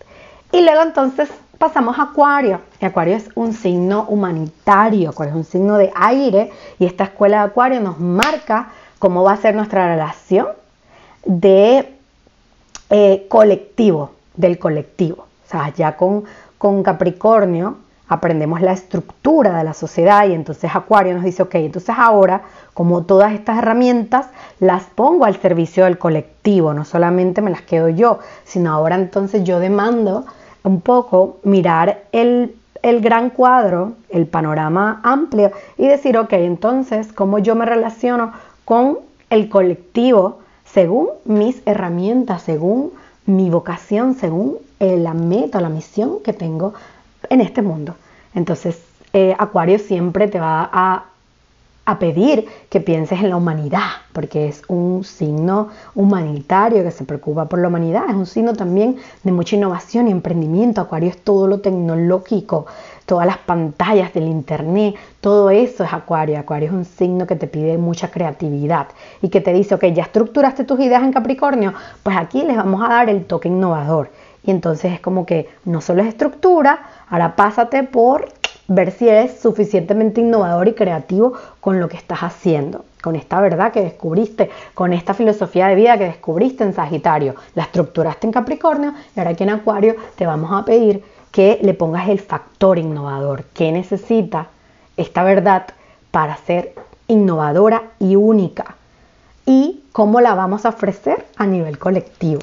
Y 0.52 0.62
luego 0.62 0.84
entonces 0.84 1.32
pasamos 1.58 1.98
a 1.98 2.04
Acuario. 2.04 2.62
Y 2.80 2.86
Acuario 2.86 3.16
es 3.16 3.32
un 3.34 3.54
signo 3.54 4.06
humanitario, 4.08 5.10
Acuario 5.10 5.34
es 5.34 5.38
un 5.38 5.52
signo 5.52 5.80
de 5.80 5.92
aire 5.96 6.52
y 6.78 6.86
esta 6.86 7.06
escuela 7.06 7.40
de 7.40 7.46
Acuario 7.46 7.80
nos 7.80 8.00
marca 8.00 8.70
cómo 9.00 9.24
va 9.24 9.32
a 9.32 9.38
ser 9.38 9.56
nuestra 9.56 9.88
relación 9.88 10.46
de 11.26 11.92
eh, 12.92 13.26
colectivo, 13.30 14.12
del 14.36 14.60
colectivo. 14.60 15.24
O 15.24 15.50
sea, 15.50 15.74
ya 15.74 15.98
con 15.98 16.84
Capricornio 16.84 17.78
aprendemos 18.12 18.60
la 18.60 18.74
estructura 18.74 19.58
de 19.58 19.64
la 19.64 19.74
sociedad 19.74 20.28
y 20.28 20.34
entonces 20.34 20.70
Acuario 20.76 21.14
nos 21.14 21.24
dice, 21.24 21.44
ok, 21.44 21.56
entonces 21.56 21.96
ahora 21.98 22.42
como 22.74 23.04
todas 23.04 23.32
estas 23.32 23.60
herramientas 23.60 24.26
las 24.60 24.84
pongo 24.84 25.24
al 25.24 25.38
servicio 25.38 25.86
del 25.86 25.98
colectivo, 25.98 26.74
no 26.74 26.84
solamente 26.84 27.42
me 27.42 27.52
las 27.52 27.62
quedo 27.62 27.88
yo, 27.88 28.20
sino 28.44 28.74
ahora 28.74 28.96
entonces 28.96 29.46
yo 29.46 29.62
demando 29.62 30.26
un 30.64 30.82
poco 30.82 31.38
mirar 31.44 32.04
el, 32.12 32.54
el 32.82 33.00
gran 33.00 33.30
cuadro, 33.30 33.94
el 34.10 34.28
panorama 34.28 35.00
amplio 35.04 35.54
y 35.78 35.88
decir, 35.88 36.18
ok, 36.18 36.34
entonces 36.34 37.14
cómo 37.14 37.40
yo 37.40 37.56
me 37.56 37.66
relaciono 37.66 38.34
con 38.66 39.00
el 39.30 39.48
colectivo 39.48 40.40
según 40.66 41.08
mis 41.24 41.62
herramientas, 41.66 42.42
según 42.42 42.92
mi 43.26 43.50
vocación, 43.50 44.16
según 44.16 44.58
la 44.80 45.14
meta, 45.14 45.62
la 45.62 45.70
misión 45.70 46.20
que 46.22 46.34
tengo 46.34 46.74
en 47.32 47.40
este 47.40 47.62
mundo. 47.62 47.96
Entonces, 48.36 48.84
eh, 49.14 49.34
Acuario 49.40 49.80
siempre 49.80 50.28
te 50.28 50.40
va 50.40 50.70
a, 50.72 51.06
a, 51.86 52.00
pedir 52.00 52.46
que 52.70 52.82
pienses 52.82 53.20
en 53.20 53.30
la 53.30 53.38
humanidad, 53.38 53.88
porque 54.12 54.50
es 54.50 54.62
un 54.68 55.04
signo 55.06 55.70
humanitario 55.96 56.84
que 56.84 56.92
se 56.92 57.06
preocupa 57.06 57.46
por 57.46 57.60
la 57.60 57.70
humanidad, 57.70 58.04
es 58.10 58.16
un 58.16 58.26
signo 58.26 58.54
también 58.54 58.98
de 59.24 59.32
mucha 59.32 59.56
innovación 59.56 60.08
y 60.08 60.12
emprendimiento. 60.12 60.82
Acuario 60.82 61.10
es 61.10 61.18
todo 61.24 61.48
lo 61.48 61.62
tecnológico, 61.62 62.66
todas 63.06 63.26
las 63.26 63.38
pantallas 63.38 64.14
del 64.14 64.28
internet, 64.28 64.96
todo 65.22 65.50
eso 65.50 65.86
es 65.86 65.94
Acuario. 65.94 66.38
Acuario 66.38 66.68
es 66.68 66.74
un 66.74 66.86
signo 66.86 67.26
que 67.28 67.38
te 67.38 67.48
pide 67.48 67.78
mucha 67.78 68.12
creatividad 68.12 68.88
y 69.22 69.30
que 69.30 69.40
te 69.40 69.54
dice, 69.54 69.76
ok, 69.76 69.86
ya 69.86 70.04
estructuraste 70.04 70.66
tus 70.66 70.82
ideas 70.82 71.04
en 71.04 71.14
Capricornio, 71.14 71.74
pues 72.04 72.18
aquí 72.18 72.44
les 72.44 72.58
vamos 72.58 72.82
a 72.84 72.90
dar 72.90 73.10
el 73.10 73.24
toque 73.26 73.48
innovador. 73.48 74.10
Y 74.44 74.52
entonces 74.52 74.94
es 74.94 75.00
como 75.00 75.26
que 75.26 75.50
no 75.66 75.82
solo 75.82 76.02
es 76.02 76.08
estructura, 76.08 76.84
ahora 77.10 77.36
pásate 77.36 77.84
por 77.84 78.28
ver 78.68 78.92
si 78.92 79.10
eres 79.10 79.40
suficientemente 79.40 80.22
innovador 80.22 80.68
y 80.68 80.74
creativo 80.74 81.34
con 81.60 81.80
lo 81.80 81.90
que 81.90 81.98
estás 81.98 82.20
haciendo, 82.20 82.86
con 83.02 83.16
esta 83.16 83.42
verdad 83.42 83.72
que 83.72 83.82
descubriste, 83.82 84.50
con 84.74 84.94
esta 84.94 85.14
filosofía 85.14 85.68
de 85.68 85.76
vida 85.76 85.98
que 85.98 86.06
descubriste 86.06 86.64
en 86.64 86.74
Sagitario, 86.74 87.36
la 87.54 87.64
estructuraste 87.64 88.28
en 88.28 88.34
Capricornio 88.34 88.94
y 89.16 89.20
ahora 89.20 89.32
aquí 89.32 89.44
en 89.44 89.50
Acuario 89.50 89.96
te 90.16 90.26
vamos 90.26 90.52
a 90.54 90.64
pedir 90.64 91.04
que 91.32 91.60
le 91.62 91.74
pongas 91.74 92.10
el 92.10 92.20
factor 92.20 92.78
innovador, 92.78 93.44
que 93.54 93.72
necesita 93.72 94.48
esta 94.96 95.24
verdad 95.24 95.66
para 96.12 96.38
ser 96.38 96.74
innovadora 97.08 97.84
y 98.00 98.16
única 98.16 98.76
y 99.46 99.84
cómo 99.92 100.22
la 100.22 100.34
vamos 100.34 100.66
a 100.66 100.70
ofrecer 100.70 101.26
a 101.36 101.46
nivel 101.46 101.78
colectivo. 101.78 102.42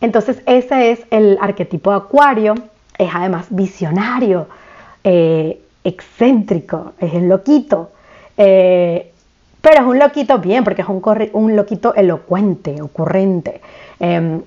Entonces 0.00 0.42
ese 0.46 0.92
es 0.92 1.00
el 1.10 1.38
arquetipo 1.40 1.90
de 1.90 1.96
Acuario, 1.96 2.54
es 2.96 3.10
además 3.12 3.46
visionario, 3.50 4.46
eh, 5.04 5.60
excéntrico, 5.84 6.92
es 6.98 7.14
el 7.14 7.28
loquito, 7.28 7.90
eh, 8.36 9.12
pero 9.60 9.82
es 9.82 9.86
un 9.86 9.98
loquito 9.98 10.38
bien, 10.38 10.64
porque 10.64 10.82
es 10.82 10.88
un, 10.88 11.02
un 11.32 11.56
loquito 11.56 11.94
elocuente, 11.94 12.80
ocurrente, 12.80 13.60
em, 13.98 14.42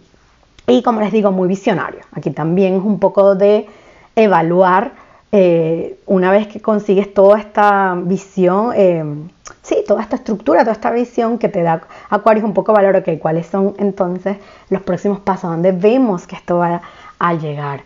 y 0.67 0.81
como 0.81 1.01
les 1.01 1.11
digo, 1.11 1.31
muy 1.31 1.47
visionario. 1.47 2.01
Aquí 2.13 2.31
también 2.31 2.75
es 2.75 2.83
un 2.83 2.99
poco 2.99 3.35
de 3.35 3.67
evaluar, 4.15 4.91
eh, 5.35 5.97
una 6.05 6.29
vez 6.29 6.45
que 6.45 6.61
consigues 6.61 7.11
toda 7.11 7.39
esta 7.39 7.95
visión, 7.95 8.71
em, 8.75 9.29
sí, 9.63 9.77
toda 9.87 10.03
esta 10.03 10.17
estructura, 10.17 10.59
toda 10.61 10.73
esta 10.73 10.91
visión 10.91 11.39
que 11.39 11.49
te 11.49 11.63
da 11.63 11.81
Acuario, 12.11 12.45
un 12.45 12.53
poco 12.53 12.71
valor, 12.71 12.95
ok, 12.97 13.17
cuáles 13.19 13.47
son 13.47 13.73
entonces 13.79 14.37
los 14.69 14.83
próximos 14.83 15.21
pasos, 15.21 15.49
donde 15.49 15.71
vemos 15.71 16.27
que 16.27 16.35
esto 16.35 16.59
va 16.59 16.83
a 17.17 17.33
llegar. 17.33 17.81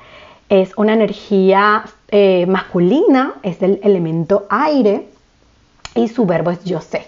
Es 0.49 0.77
una 0.77 0.91
energía 0.91 1.85
eh, 2.09 2.45
masculina, 2.47 3.35
es 3.43 3.61
del 3.61 3.79
elemento 3.81 4.45
aire 4.49 5.07
y 5.95 6.09
su 6.09 6.25
verbo 6.25 6.51
es 6.51 6.65
yo 6.65 6.81
sé, 6.81 7.07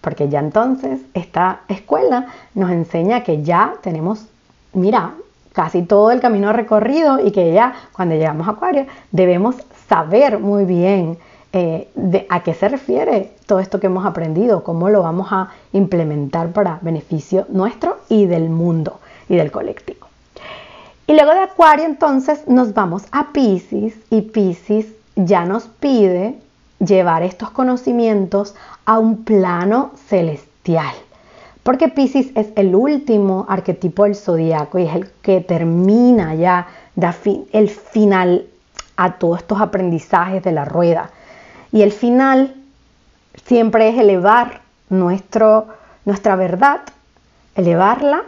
porque 0.00 0.28
ya 0.28 0.40
entonces 0.40 0.98
esta 1.14 1.60
escuela 1.68 2.26
nos 2.54 2.72
enseña 2.72 3.22
que 3.22 3.44
ya 3.44 3.74
tenemos, 3.82 4.26
mira, 4.72 5.12
casi 5.52 5.82
todo 5.82 6.10
el 6.10 6.20
camino 6.20 6.52
recorrido 6.52 7.24
y 7.24 7.30
que 7.30 7.52
ya 7.52 7.72
cuando 7.92 8.14
llegamos 8.14 8.46
a 8.46 8.50
Acuario 8.50 8.86
debemos 9.10 9.56
saber 9.88 10.38
muy 10.38 10.64
bien 10.64 11.18
eh, 11.52 11.88
a 12.28 12.42
qué 12.42 12.54
se 12.54 12.68
refiere 12.68 13.32
todo 13.46 13.60
esto 13.60 13.80
que 13.80 13.86
hemos 13.86 14.04
aprendido, 14.04 14.62
cómo 14.62 14.90
lo 14.90 15.02
vamos 15.02 15.28
a 15.30 15.48
implementar 15.72 16.52
para 16.52 16.78
beneficio 16.82 17.46
nuestro 17.48 17.98
y 18.08 18.26
del 18.26 18.50
mundo 18.50 19.00
y 19.28 19.36
del 19.36 19.50
colectivo. 19.50 20.06
Y 21.06 21.14
luego 21.14 21.32
de 21.32 21.40
Acuario 21.40 21.86
entonces 21.86 22.48
nos 22.48 22.74
vamos 22.74 23.04
a 23.12 23.32
Pisces 23.32 23.94
y 24.10 24.22
Pisces 24.22 24.86
ya 25.14 25.44
nos 25.44 25.68
pide 25.68 26.34
llevar 26.78 27.22
estos 27.22 27.50
conocimientos 27.50 28.54
a 28.84 28.98
un 28.98 29.24
plano 29.24 29.92
celestial. 30.08 30.94
Porque 31.62 31.88
Pisces 31.88 32.28
es 32.34 32.48
el 32.56 32.74
último 32.74 33.46
arquetipo 33.48 34.04
del 34.04 34.14
zodiaco 34.14 34.78
y 34.78 34.84
es 34.84 34.94
el 34.94 35.08
que 35.22 35.40
termina 35.40 36.34
ya, 36.34 36.66
da 36.96 37.14
el 37.52 37.70
final 37.70 38.46
a 38.96 39.14
todos 39.14 39.40
estos 39.40 39.60
aprendizajes 39.60 40.42
de 40.42 40.52
la 40.52 40.64
rueda. 40.64 41.10
Y 41.72 41.82
el 41.82 41.92
final 41.92 42.54
siempre 43.44 43.88
es 43.88 43.98
elevar 43.98 44.60
nuestro, 44.88 45.68
nuestra 46.04 46.36
verdad, 46.36 46.80
elevarla 47.54 48.22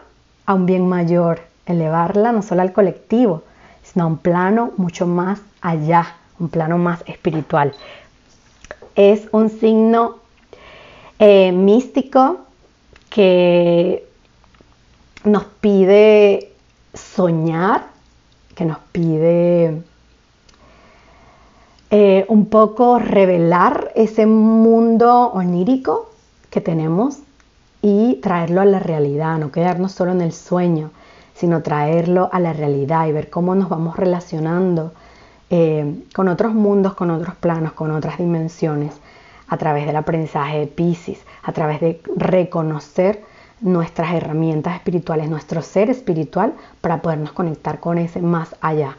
a 0.46 0.54
un 0.54 0.66
bien 0.66 0.88
mayor, 0.88 1.40
elevarla 1.66 2.33
no 2.33 2.42
solo 2.42 2.62
al 2.62 2.72
colectivo, 2.72 3.42
sino 3.83 4.04
a 4.04 4.09
un 4.09 4.18
plano 4.18 4.72
mucho 4.76 5.07
más 5.07 5.40
allá, 5.61 6.16
un 6.38 6.48
plano 6.48 6.78
más 6.78 7.02
espiritual. 7.07 7.74
Es 8.94 9.28
un 9.33 9.50
signo 9.50 10.16
eh, 11.18 11.52
místico 11.52 12.40
que 13.11 14.07
nos 15.24 15.44
pide 15.44 16.52
soñar, 16.94 17.87
que 18.54 18.64
nos 18.64 18.78
pide 18.92 19.83
eh, 21.90 22.27
un 22.29 22.46
poco 22.46 22.98
revelar 22.98 23.92
ese 23.94 24.27
mundo 24.27 25.31
onírico 25.33 26.11
que 26.51 26.61
tenemos 26.61 27.18
y 27.81 28.16
traerlo 28.16 28.61
a 28.61 28.66
la 28.66 28.79
realidad, 28.79 29.38
no 29.38 29.51
quedarnos 29.51 29.92
solo 29.92 30.12
en 30.12 30.20
el 30.20 30.33
sueño, 30.33 30.90
sino 31.35 31.62
traerlo 31.62 32.29
a 32.33 32.40
la 32.40 32.53
realidad 32.53 33.07
y 33.07 33.12
ver 33.12 33.31
cómo 33.31 33.55
nos 33.55 33.68
vamos 33.68 33.96
relacionando 33.96 34.92
eh, 35.51 36.03
con 36.14 36.29
otros 36.29 36.53
mundos, 36.53 36.94
con 36.94 37.11
otros 37.11 37.37
planos, 37.37 37.72
con 37.72 37.90
otras 37.90 38.18
dimensiones, 38.18 38.94
a 39.46 39.57
través 39.57 39.87
del 39.87 39.96
aprendizaje 39.96 40.59
de 40.59 40.66
Pisces, 40.66 41.20
a 41.42 41.53
través 41.53 41.81
de 41.81 42.03
reconocer 42.16 43.22
nuestras 43.61 44.12
herramientas 44.12 44.74
espirituales, 44.74 45.31
nuestro 45.31 45.62
ser 45.62 45.88
espiritual, 45.88 46.53
para 46.83 47.01
podernos 47.01 47.33
conectar 47.33 47.81
con 47.81 47.96
ese 47.96 48.20
más 48.20 48.55
allá. 48.61 48.96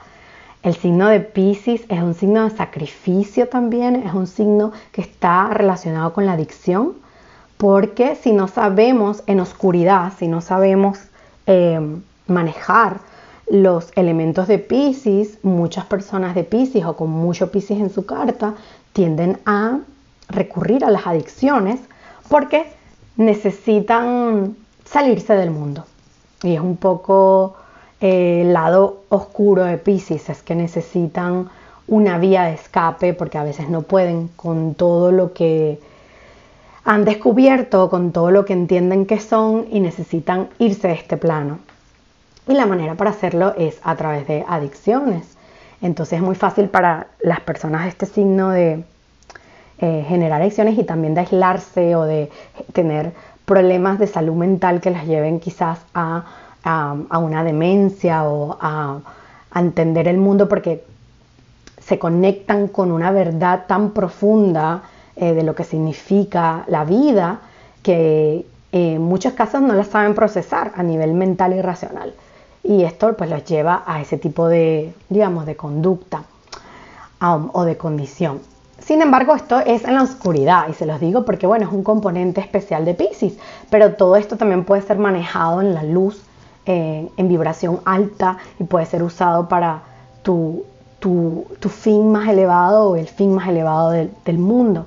El 0.62 0.76
signo 0.76 1.08
de 1.08 1.22
Pisces 1.22 1.84
es 1.88 2.02
un 2.02 2.14
signo 2.14 2.44
de 2.44 2.56
sacrificio 2.56 3.48
también, 3.48 3.96
es 3.96 4.14
un 4.14 4.28
signo 4.28 4.74
que 4.92 5.02
está 5.02 5.48
relacionado 5.54 6.12
con 6.12 6.26
la 6.26 6.34
adicción, 6.34 6.96
porque 7.58 8.16
si 8.16 8.34
no 8.34 8.50
sabemos 8.50 9.24
en 9.28 9.40
oscuridad, 9.40 10.12
si 10.20 10.28
no 10.28 10.42
sabemos 10.42 11.00
eh, 11.48 11.80
manejar 12.28 13.00
los 13.50 13.92
elementos 13.96 14.50
de 14.50 14.60
Pisces, 14.60 15.40
muchas 15.44 15.86
personas 15.86 16.36
de 16.36 16.44
Pisces 16.44 16.84
o 16.84 16.96
con 16.98 17.10
mucho 17.10 17.52
Pisces 17.52 17.80
en 17.80 17.90
su 17.90 18.06
carta 18.06 18.56
tienden 18.92 19.40
a 19.46 19.80
recurrir 20.28 20.84
a 20.84 20.92
las 20.92 21.08
adicciones 21.08 21.80
porque 22.28 22.72
necesitan 23.16 24.58
salirse 24.84 25.36
del 25.36 25.52
mundo. 25.52 25.86
Y 26.44 26.56
es 26.56 26.62
un 26.62 26.78
poco 26.78 27.56
el 28.02 28.54
lado 28.54 29.04
oscuro 29.10 29.66
de 29.66 29.78
Pisces, 29.78 30.30
es 30.30 30.42
que 30.42 30.56
necesitan 30.56 31.50
una 31.88 32.18
vía 32.18 32.44
de 32.44 32.54
escape 32.54 33.14
porque 33.14 33.38
a 33.38 33.44
veces 33.44 33.70
no 33.70 33.82
pueden 33.82 34.30
con 34.36 34.76
todo 34.76 35.12
lo 35.12 35.34
que 35.34 35.80
han 36.86 37.04
descubierto, 37.04 37.90
con 37.90 38.12
todo 38.12 38.32
lo 38.32 38.46
que 38.46 38.54
entienden 38.54 39.06
que 39.06 39.20
son 39.20 39.66
y 39.72 39.80
necesitan 39.80 40.50
irse 40.60 40.88
de 40.88 40.94
este 40.94 41.18
plano. 41.18 41.60
Y 42.48 42.54
la 42.54 42.66
manera 42.66 42.96
para 42.96 43.12
hacerlo 43.12 43.54
es 43.58 43.80
a 43.84 43.96
través 43.96 44.28
de 44.28 44.46
adicciones. 44.48 45.38
Entonces 45.82 46.18
es 46.18 46.24
muy 46.24 46.36
fácil 46.36 46.70
para 46.70 47.08
las 47.22 47.42
personas 47.42 47.84
de 47.84 47.90
este 47.90 48.06
signo 48.06 48.50
de 48.50 48.84
eh, 49.80 50.06
generar 50.08 50.42
adicciones 50.42 50.78
y 50.78 50.84
también 50.84 51.14
de 51.14 51.22
aislarse 51.22 51.96
o 51.96 52.04
de 52.04 52.30
tener 52.74 53.14
problemas 53.46 54.00
de 54.00 54.08
salud 54.08 54.36
mental 54.36 54.82
que 54.82 54.90
las 54.92 55.06
lleven 55.06 55.40
quizás 55.40 55.80
a, 55.94 56.26
una 56.64 57.44
demencia 57.44 58.24
o 58.26 58.58
a, 58.60 59.00
entender 59.56 60.08
el 60.08 60.18
mundo 60.18 60.48
porque 60.48 60.86
se 61.82 61.98
conectan 61.98 62.68
con 62.68 62.92
una 62.92 63.12
verdad 63.12 63.66
tan 63.68 63.92
profunda 63.92 64.84
eh, 65.16 65.34
de 65.34 65.42
lo 65.42 65.56
que 65.56 65.64
significa 65.64 66.64
la 66.68 66.86
vida 66.86 67.40
que 67.82 68.46
eh, 68.72 68.94
en 68.94 69.02
muchos 69.02 69.34
casos 69.34 69.62
no 69.62 69.74
la 69.74 69.84
saben 69.84 70.14
procesar 70.14 70.72
a 70.76 70.84
nivel 70.84 71.14
mental 71.14 71.54
y 71.54 71.62
racional 71.62 72.14
y 72.64 72.84
esto 72.84 73.16
pues 73.16 73.30
los 73.30 73.44
lleva 73.46 73.84
a 73.86 74.02
ese 74.02 74.18
tipo 74.18 74.48
de, 74.48 74.94
digamos, 75.10 75.46
de 75.46 75.56
conducta 75.56 76.24
um, 77.22 77.50
o 77.54 77.64
de 77.64 77.78
condición. 77.78 78.42
Sin 78.80 79.02
embargo, 79.02 79.36
esto 79.36 79.60
es 79.60 79.84
en 79.84 79.96
la 79.96 80.04
oscuridad 80.04 80.68
y 80.70 80.74
se 80.74 80.86
los 80.86 81.00
digo 81.00 81.26
porque, 81.26 81.48
bueno, 81.48 81.66
es 81.66 81.72
un 81.72 81.84
componente 81.84 82.42
especial 82.42 82.86
de 82.86 82.94
Pisces, 82.94 83.38
pero 83.70 83.96
todo 83.96 84.16
esto 84.16 84.38
también 84.38 84.64
puede 84.64 84.82
ser 84.82 84.98
manejado 84.98 85.62
en 85.62 85.74
la 85.74 85.84
luz, 85.84 86.22
en 86.70 87.28
vibración 87.28 87.80
alta 87.86 88.38
y 88.60 88.64
puede 88.64 88.86
ser 88.86 89.02
usado 89.02 89.48
para 89.48 89.82
tu, 90.22 90.66
tu, 91.00 91.70
fin 91.70 92.12
más 92.12 92.30
elevado 92.30 92.90
o 92.90 92.96
el 92.96 93.08
fin 93.08 93.34
más 93.34 93.48
elevado 93.48 93.92
del, 93.92 94.38
mundo. 94.38 94.86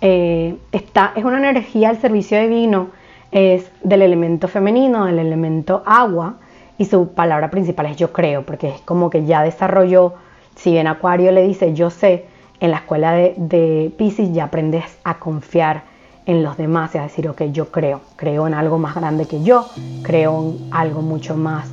Eh, 0.00 0.56
está, 0.72 1.12
es 1.16 1.24
una 1.24 1.38
energía 1.38 1.90
al 1.90 2.00
servicio 2.00 2.40
divino, 2.40 2.88
es 3.32 3.70
del 3.82 4.02
elemento 4.02 4.48
femenino, 4.48 5.06
del 5.06 5.18
elemento 5.18 5.82
agua, 5.84 6.36
y 6.78 6.86
su 6.86 7.08
palabra 7.08 7.50
principal 7.50 7.86
es 7.86 7.96
yo 7.96 8.12
creo, 8.12 8.44
porque 8.44 8.68
es 8.68 8.80
como 8.82 9.10
que 9.10 9.24
ya 9.24 9.42
desarrolló, 9.42 10.14
si 10.56 10.76
en 10.76 10.86
Acuario 10.86 11.32
le 11.32 11.46
dice 11.46 11.74
yo 11.74 11.90
sé, 11.90 12.26
en 12.60 12.70
la 12.70 12.78
escuela 12.78 13.12
de, 13.12 13.34
de 13.36 13.92
Pisces 13.96 14.32
ya 14.32 14.44
aprendes 14.44 14.84
a 15.04 15.18
confiar 15.18 15.82
en 16.26 16.42
los 16.42 16.56
demás 16.56 16.94
a 16.96 17.02
decir, 17.02 17.28
ok, 17.28 17.42
yo 17.52 17.70
creo, 17.70 18.00
creo 18.16 18.46
en 18.46 18.54
algo 18.54 18.78
más 18.78 18.94
grande 18.94 19.26
que 19.26 19.42
yo, 19.42 19.66
creo 20.02 20.40
en 20.40 20.72
algo 20.72 21.02
mucho 21.02 21.36
más, 21.36 21.68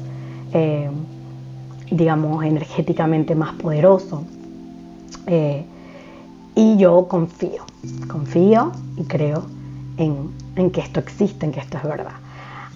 eh, 0.53 0.89
digamos, 1.89 2.43
energéticamente 2.43 3.35
más 3.35 3.53
poderoso. 3.53 4.23
Eh, 5.27 5.63
y 6.55 6.77
yo 6.77 7.07
confío, 7.07 7.63
confío 8.09 8.73
y 8.97 9.03
creo 9.03 9.45
en, 9.97 10.31
en 10.57 10.71
que 10.71 10.81
esto 10.81 10.99
existe, 10.99 11.45
en 11.45 11.53
que 11.53 11.61
esto 11.61 11.77
es 11.77 11.83
verdad. 11.83 12.15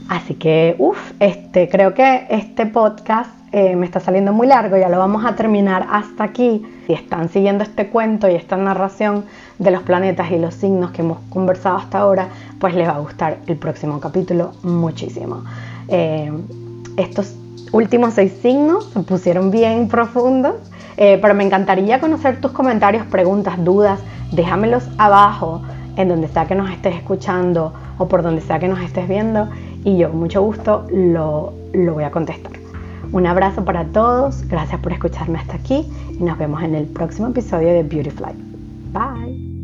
Así 0.08 0.36
que, 0.36 0.76
uff, 0.78 0.98
este, 1.20 1.68
creo 1.68 1.94
que 1.94 2.28
este 2.30 2.68
podcast 2.68 3.32
eh, 3.52 3.76
me 3.76 3.86
está 3.86 4.00
saliendo 4.00 4.34
muy 4.34 4.48
largo, 4.48 4.78
ya 4.78 4.90
lo 4.90 4.98
vamos 4.98 5.26
a 5.26 5.36
terminar 5.36 5.88
hasta 5.90 6.24
aquí. 6.24 6.64
Si 6.86 6.94
están 6.94 7.30
siguiendo 7.30 7.64
este 7.64 7.88
cuento 7.88 8.30
y 8.30 8.36
esta 8.36 8.56
narración 8.56 9.26
de 9.60 9.72
los 9.72 9.84
planetas 9.84 10.32
y 10.32 10.38
los 10.38 10.54
signos 10.54 10.92
que 10.92 11.02
hemos 11.02 11.20
conversado 11.30 11.78
hasta 11.78 12.00
ahora, 12.00 12.28
pues 12.60 12.76
les 12.76 12.88
va 12.88 12.96
a 12.96 13.00
gustar 13.00 13.38
el 13.48 13.58
próximo 13.58 14.00
capítulo 14.00 14.52
muchísimo. 14.64 15.44
Eh, 15.88 16.32
estos 16.98 17.36
últimos 17.72 18.14
seis 18.14 18.34
signos 18.42 18.86
se 18.94 19.00
pusieron 19.02 19.52
bien 19.52 19.88
profundos, 19.88 20.56
eh, 20.98 21.20
pero 21.22 21.34
me 21.34 21.44
encantaría 21.44 22.00
conocer 22.00 22.40
tus 22.40 22.52
comentarios, 22.52 23.06
preguntas, 23.06 23.64
dudas, 23.64 24.00
déjamelos 24.32 24.88
abajo 24.98 25.62
en 25.98 26.10
donde 26.10 26.28
sea 26.28 26.46
que 26.46 26.56
nos 26.56 26.70
estés 26.70 26.96
escuchando 26.96 27.74
o 27.98 28.08
por 28.08 28.22
donde 28.22 28.42
sea 28.42 28.60
que 28.60 28.68
nos 28.68 28.80
estés 28.82 29.08
viendo 29.08 29.50
y 29.84 29.98
yo 29.98 30.10
con 30.10 30.20
mucho 30.20 30.42
gusto 30.42 30.86
lo, 30.92 31.54
lo 31.74 31.94
voy 31.94 32.04
a 32.04 32.12
contestar. 32.12 32.54
Un 33.12 33.28
abrazo 33.28 33.64
para 33.64 33.86
todos, 33.86 34.46
gracias 34.48 34.80
por 34.82 34.92
escucharme 34.92 35.40
hasta 35.40 35.56
aquí 35.56 35.88
y 36.20 36.24
nos 36.24 36.38
vemos 36.38 36.62
en 36.64 36.76
el 36.76 36.86
próximo 36.86 37.30
episodio 37.30 37.70
de 37.70 37.84
Beauty 37.84 38.10
Fly. 38.10 38.55
Bye. 38.96 39.55